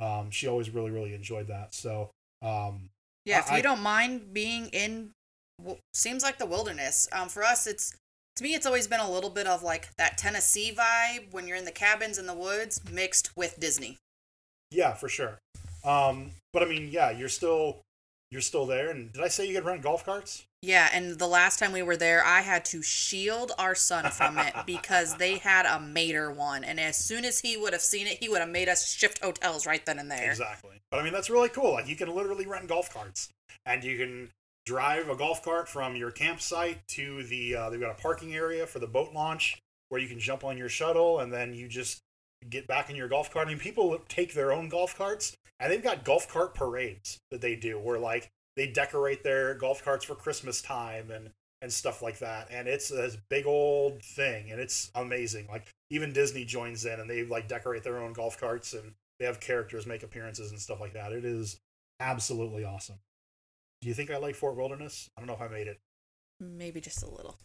um, 0.00 0.30
she 0.30 0.48
always 0.48 0.70
really 0.70 0.90
really 0.90 1.14
enjoyed 1.14 1.48
that. 1.48 1.74
So 1.74 2.10
um, 2.42 2.90
Yeah, 3.26 3.40
if 3.40 3.50
I- 3.50 3.58
you 3.58 3.62
don't 3.62 3.82
mind 3.82 4.32
being 4.32 4.68
in, 4.68 5.12
well, 5.60 5.78
seems 5.92 6.22
like 6.22 6.38
the 6.38 6.46
wilderness. 6.46 7.06
Um, 7.12 7.28
for 7.28 7.42
us, 7.44 7.66
it's 7.66 7.92
to 8.36 8.42
me, 8.42 8.54
it's 8.54 8.66
always 8.66 8.86
been 8.86 9.00
a 9.00 9.10
little 9.10 9.30
bit 9.30 9.46
of 9.46 9.62
like 9.62 9.88
that 9.96 10.16
Tennessee 10.18 10.72
vibe 10.74 11.32
when 11.32 11.46
you're 11.48 11.56
in 11.56 11.64
the 11.64 11.72
cabins 11.72 12.18
in 12.18 12.26
the 12.26 12.34
woods, 12.34 12.80
mixed 12.90 13.36
with 13.36 13.58
Disney. 13.60 13.98
yeah, 14.70 14.94
for 14.94 15.08
sure. 15.08 15.38
Um, 15.84 16.32
but 16.52 16.62
I 16.62 16.66
mean, 16.66 16.88
yeah, 16.90 17.10
you're 17.10 17.28
still 17.28 17.80
you're 18.30 18.40
still 18.40 18.66
there. 18.66 18.90
And 18.90 19.12
did 19.12 19.22
I 19.22 19.28
say 19.28 19.46
you 19.46 19.54
could 19.54 19.64
rent 19.64 19.82
golf 19.82 20.04
carts? 20.04 20.44
Yeah, 20.62 20.88
and 20.92 21.18
the 21.18 21.28
last 21.28 21.58
time 21.58 21.72
we 21.72 21.82
were 21.82 21.96
there, 21.96 22.24
I 22.24 22.40
had 22.40 22.64
to 22.66 22.82
shield 22.82 23.52
our 23.58 23.74
son 23.74 24.10
from 24.10 24.38
it 24.38 24.54
because 24.66 25.16
they 25.16 25.38
had 25.38 25.66
a 25.66 25.78
Mater 25.78 26.30
one, 26.32 26.64
and 26.64 26.80
as 26.80 26.96
soon 26.96 27.24
as 27.24 27.40
he 27.40 27.56
would 27.56 27.72
have 27.72 27.82
seen 27.82 28.06
it, 28.06 28.18
he 28.18 28.28
would 28.28 28.40
have 28.40 28.48
made 28.48 28.68
us 28.68 28.92
shift 28.92 29.22
hotels 29.22 29.66
right 29.66 29.84
then 29.86 29.98
and 29.98 30.10
there. 30.10 30.30
Exactly. 30.30 30.80
But 30.90 31.00
I 31.00 31.02
mean, 31.04 31.12
that's 31.12 31.30
really 31.30 31.50
cool. 31.50 31.72
Like 31.72 31.88
you 31.88 31.96
can 31.96 32.12
literally 32.14 32.46
rent 32.46 32.68
golf 32.68 32.92
carts, 32.92 33.28
and 33.64 33.84
you 33.84 33.96
can 33.96 34.30
drive 34.64 35.08
a 35.08 35.14
golf 35.14 35.42
cart 35.44 35.68
from 35.68 35.94
your 35.94 36.10
campsite 36.10 36.86
to 36.88 37.22
the. 37.24 37.54
Uh, 37.54 37.70
they've 37.70 37.80
got 37.80 37.92
a 37.92 38.02
parking 38.02 38.34
area 38.34 38.66
for 38.66 38.78
the 38.78 38.88
boat 38.88 39.12
launch 39.12 39.62
where 39.88 40.00
you 40.00 40.08
can 40.08 40.18
jump 40.18 40.42
on 40.42 40.58
your 40.58 40.68
shuttle, 40.68 41.20
and 41.20 41.32
then 41.32 41.54
you 41.54 41.68
just 41.68 42.00
get 42.50 42.66
back 42.66 42.90
in 42.90 42.96
your 42.96 43.08
golf 43.08 43.30
cart. 43.30 43.46
I 43.46 43.50
mean, 43.50 43.60
people 43.60 43.96
take 44.08 44.34
their 44.34 44.52
own 44.52 44.68
golf 44.68 44.96
carts 44.96 45.36
and 45.60 45.72
they've 45.72 45.82
got 45.82 46.04
golf 46.04 46.28
cart 46.28 46.54
parades 46.54 47.18
that 47.30 47.40
they 47.40 47.56
do 47.56 47.78
where 47.78 47.98
like 47.98 48.30
they 48.56 48.66
decorate 48.66 49.22
their 49.22 49.54
golf 49.54 49.84
carts 49.84 50.04
for 50.04 50.14
Christmas 50.14 50.62
time 50.62 51.10
and 51.10 51.30
and 51.62 51.72
stuff 51.72 52.02
like 52.02 52.18
that. 52.18 52.48
And 52.50 52.68
it's 52.68 52.88
this 52.88 53.16
big 53.30 53.46
old 53.46 54.02
thing 54.02 54.50
and 54.50 54.60
it's 54.60 54.90
amazing. 54.94 55.46
Like 55.48 55.68
even 55.90 56.12
Disney 56.12 56.44
joins 56.44 56.84
in 56.84 57.00
and 57.00 57.08
they 57.08 57.24
like 57.24 57.48
decorate 57.48 57.82
their 57.82 57.98
own 57.98 58.12
golf 58.12 58.38
carts 58.38 58.74
and 58.74 58.92
they 59.18 59.24
have 59.26 59.40
characters 59.40 59.86
make 59.86 60.02
appearances 60.02 60.50
and 60.50 60.60
stuff 60.60 60.80
like 60.80 60.92
that. 60.92 61.12
It 61.12 61.24
is 61.24 61.58
absolutely 61.98 62.64
awesome. 62.64 62.96
Do 63.80 63.88
you 63.88 63.94
think 63.94 64.10
I 64.10 64.18
like 64.18 64.34
Fort 64.34 64.56
Wilderness? 64.56 65.08
I 65.16 65.20
don't 65.20 65.26
know 65.26 65.34
if 65.34 65.40
I 65.40 65.48
made 65.48 65.66
it. 65.66 65.78
Maybe 66.40 66.80
just 66.80 67.02
a 67.02 67.10
little. 67.10 67.38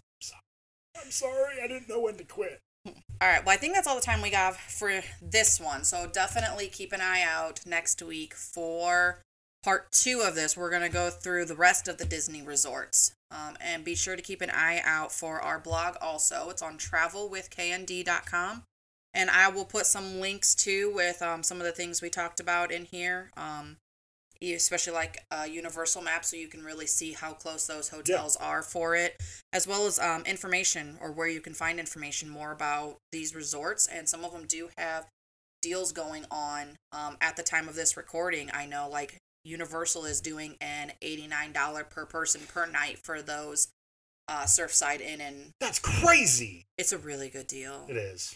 I'm 1.01 1.11
sorry, 1.11 1.61
I 1.63 1.67
didn't 1.67 1.89
know 1.89 2.01
when 2.01 2.17
to 2.17 2.23
quit. 2.23 2.59
All 2.85 3.27
right. 3.27 3.45
Well, 3.45 3.53
I 3.53 3.57
think 3.57 3.75
that's 3.75 3.87
all 3.87 3.95
the 3.95 4.01
time 4.01 4.21
we 4.21 4.31
got 4.31 4.55
for 4.55 5.01
this 5.21 5.59
one. 5.59 5.83
So 5.83 6.09
definitely 6.11 6.67
keep 6.67 6.91
an 6.91 7.01
eye 7.01 7.21
out 7.21 7.61
next 7.65 8.01
week 8.01 8.33
for 8.33 9.21
part 9.63 9.91
two 9.91 10.23
of 10.25 10.35
this. 10.35 10.57
We're 10.57 10.71
going 10.71 10.81
to 10.81 10.89
go 10.89 11.09
through 11.09 11.45
the 11.45 11.55
rest 11.55 11.87
of 11.87 11.97
the 11.97 12.05
Disney 12.05 12.41
resorts. 12.41 13.13
Um, 13.29 13.57
and 13.61 13.85
be 13.85 13.95
sure 13.95 14.15
to 14.15 14.21
keep 14.21 14.41
an 14.41 14.49
eye 14.49 14.81
out 14.83 15.11
for 15.11 15.39
our 15.39 15.59
blog 15.59 15.95
also. 16.01 16.49
It's 16.49 16.61
on 16.61 16.77
travelwithknd.com. 16.77 18.63
And 19.13 19.29
I 19.29 19.49
will 19.49 19.65
put 19.65 19.85
some 19.85 20.19
links 20.19 20.55
too 20.55 20.91
with 20.93 21.21
um, 21.21 21.43
some 21.43 21.59
of 21.59 21.65
the 21.65 21.71
things 21.71 22.01
we 22.01 22.09
talked 22.09 22.39
about 22.39 22.71
in 22.71 22.85
here. 22.85 23.29
Um, 23.37 23.77
especially 24.41 24.93
like 24.93 25.23
a 25.31 25.47
universal 25.47 26.01
map 26.01 26.25
so 26.25 26.35
you 26.35 26.47
can 26.47 26.63
really 26.63 26.87
see 26.87 27.13
how 27.13 27.33
close 27.33 27.67
those 27.67 27.89
hotels 27.89 28.37
yeah. 28.39 28.47
are 28.47 28.61
for 28.61 28.95
it 28.95 29.21
as 29.53 29.67
well 29.67 29.85
as 29.85 29.99
um, 29.99 30.23
information 30.25 30.97
or 31.01 31.11
where 31.11 31.27
you 31.27 31.39
can 31.39 31.53
find 31.53 31.79
information 31.79 32.29
more 32.29 32.51
about 32.51 32.97
these 33.11 33.35
resorts 33.35 33.87
and 33.87 34.09
some 34.09 34.25
of 34.25 34.31
them 34.31 34.45
do 34.47 34.69
have 34.77 35.07
deals 35.61 35.91
going 35.91 36.25
on 36.31 36.75
um, 36.91 37.17
at 37.21 37.35
the 37.35 37.43
time 37.43 37.69
of 37.69 37.75
this 37.75 37.95
recording. 37.95 38.49
I 38.51 38.65
know 38.65 38.89
like 38.91 39.17
universal 39.43 40.05
is 40.05 40.19
doing 40.19 40.55
an 40.59 40.91
$89 41.03 41.89
per 41.89 42.05
person 42.07 42.41
per 42.47 42.65
night 42.65 42.97
for 42.97 43.21
those 43.21 43.67
uh, 44.27 44.45
surfside 44.45 45.01
inn 45.01 45.21
and 45.21 45.51
that's 45.59 45.79
crazy! 45.79 46.65
It's 46.77 46.91
a 46.91 46.97
really 46.97 47.29
good 47.29 47.47
deal. 47.47 47.85
It 47.87 47.97
is. 47.97 48.35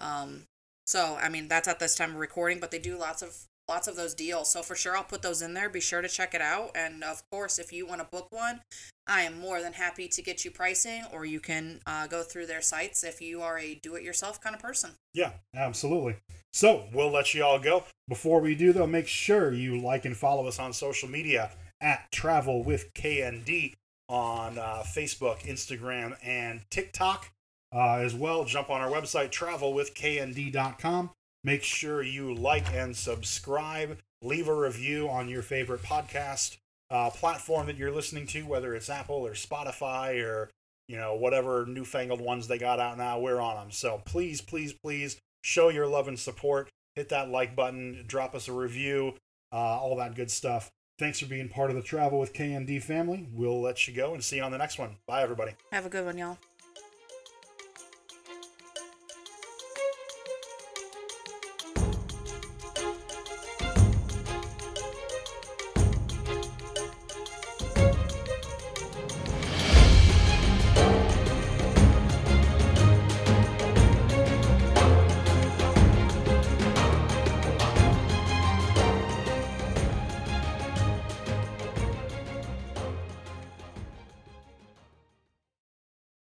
Um 0.00 0.44
so 0.86 1.16
i 1.20 1.28
mean 1.28 1.48
that's 1.48 1.68
at 1.68 1.78
this 1.78 1.94
time 1.94 2.10
of 2.10 2.16
recording 2.16 2.58
but 2.60 2.70
they 2.70 2.78
do 2.78 2.98
lots 2.98 3.22
of 3.22 3.36
lots 3.72 3.88
of 3.88 3.96
those 3.96 4.12
deals. 4.12 4.52
So 4.52 4.62
for 4.62 4.74
sure, 4.74 4.94
I'll 4.94 5.02
put 5.02 5.22
those 5.22 5.40
in 5.40 5.54
there. 5.54 5.70
Be 5.70 5.80
sure 5.80 6.02
to 6.02 6.08
check 6.08 6.34
it 6.34 6.42
out. 6.42 6.72
And 6.74 7.02
of 7.02 7.22
course, 7.30 7.58
if 7.58 7.72
you 7.72 7.86
want 7.86 8.02
to 8.02 8.06
book 8.06 8.28
one, 8.30 8.60
I 9.06 9.22
am 9.22 9.40
more 9.40 9.62
than 9.62 9.72
happy 9.72 10.08
to 10.08 10.22
get 10.22 10.44
you 10.44 10.50
pricing, 10.50 11.04
or 11.10 11.24
you 11.24 11.40
can 11.40 11.80
uh, 11.86 12.06
go 12.06 12.22
through 12.22 12.46
their 12.46 12.60
sites 12.60 13.02
if 13.02 13.22
you 13.22 13.40
are 13.40 13.58
a 13.58 13.74
do-it-yourself 13.76 14.42
kind 14.42 14.54
of 14.54 14.60
person. 14.60 14.90
Yeah, 15.14 15.32
absolutely. 15.56 16.16
So 16.52 16.84
we'll 16.92 17.10
let 17.10 17.32
you 17.32 17.42
all 17.42 17.58
go. 17.58 17.84
Before 18.08 18.40
we 18.40 18.54
do, 18.54 18.74
though, 18.74 18.86
make 18.86 19.08
sure 19.08 19.52
you 19.54 19.80
like 19.80 20.04
and 20.04 20.16
follow 20.16 20.46
us 20.46 20.58
on 20.58 20.74
social 20.74 21.08
media 21.08 21.50
at 21.80 22.12
Travel 22.12 22.62
with 22.62 22.92
KND 22.92 23.72
on 24.08 24.58
uh, 24.58 24.84
Facebook, 24.86 25.40
Instagram, 25.40 26.14
and 26.22 26.60
TikTok. 26.70 27.30
Uh, 27.74 27.94
as 27.96 28.14
well, 28.14 28.44
jump 28.44 28.68
on 28.68 28.82
our 28.82 28.90
website, 28.90 29.30
travelwithknd.com. 29.30 31.10
Make 31.44 31.62
sure 31.64 32.02
you 32.02 32.34
like 32.34 32.72
and 32.72 32.96
subscribe. 32.96 33.98
Leave 34.22 34.48
a 34.48 34.54
review 34.54 35.08
on 35.08 35.28
your 35.28 35.42
favorite 35.42 35.82
podcast 35.82 36.58
uh, 36.90 37.10
platform 37.10 37.66
that 37.66 37.76
you're 37.76 37.90
listening 37.90 38.26
to, 38.28 38.42
whether 38.42 38.74
it's 38.74 38.88
Apple 38.90 39.26
or 39.26 39.32
Spotify 39.32 40.22
or 40.24 40.50
you 40.88 40.96
know 40.96 41.14
whatever 41.14 41.64
newfangled 41.66 42.20
ones 42.20 42.46
they 42.46 42.58
got 42.58 42.78
out 42.78 42.98
now. 42.98 43.18
We're 43.18 43.40
on 43.40 43.56
them. 43.56 43.70
So 43.70 44.02
please, 44.04 44.40
please, 44.40 44.72
please 44.72 45.20
show 45.42 45.68
your 45.68 45.86
love 45.86 46.06
and 46.06 46.18
support. 46.18 46.70
Hit 46.94 47.08
that 47.08 47.30
like 47.30 47.56
button. 47.56 48.04
Drop 48.06 48.34
us 48.34 48.48
a 48.48 48.52
review. 48.52 49.14
Uh, 49.52 49.56
all 49.56 49.96
that 49.96 50.14
good 50.14 50.30
stuff. 50.30 50.70
Thanks 50.98 51.18
for 51.18 51.26
being 51.26 51.48
part 51.48 51.70
of 51.70 51.76
the 51.76 51.82
Travel 51.82 52.20
with 52.20 52.32
KND 52.32 52.82
family. 52.82 53.26
We'll 53.32 53.60
let 53.60 53.88
you 53.88 53.94
go 53.94 54.14
and 54.14 54.22
see 54.22 54.36
you 54.36 54.42
on 54.42 54.52
the 54.52 54.58
next 54.58 54.78
one. 54.78 54.96
Bye, 55.06 55.22
everybody. 55.22 55.52
Have 55.72 55.86
a 55.86 55.88
good 55.88 56.04
one, 56.04 56.18
y'all. 56.18 56.38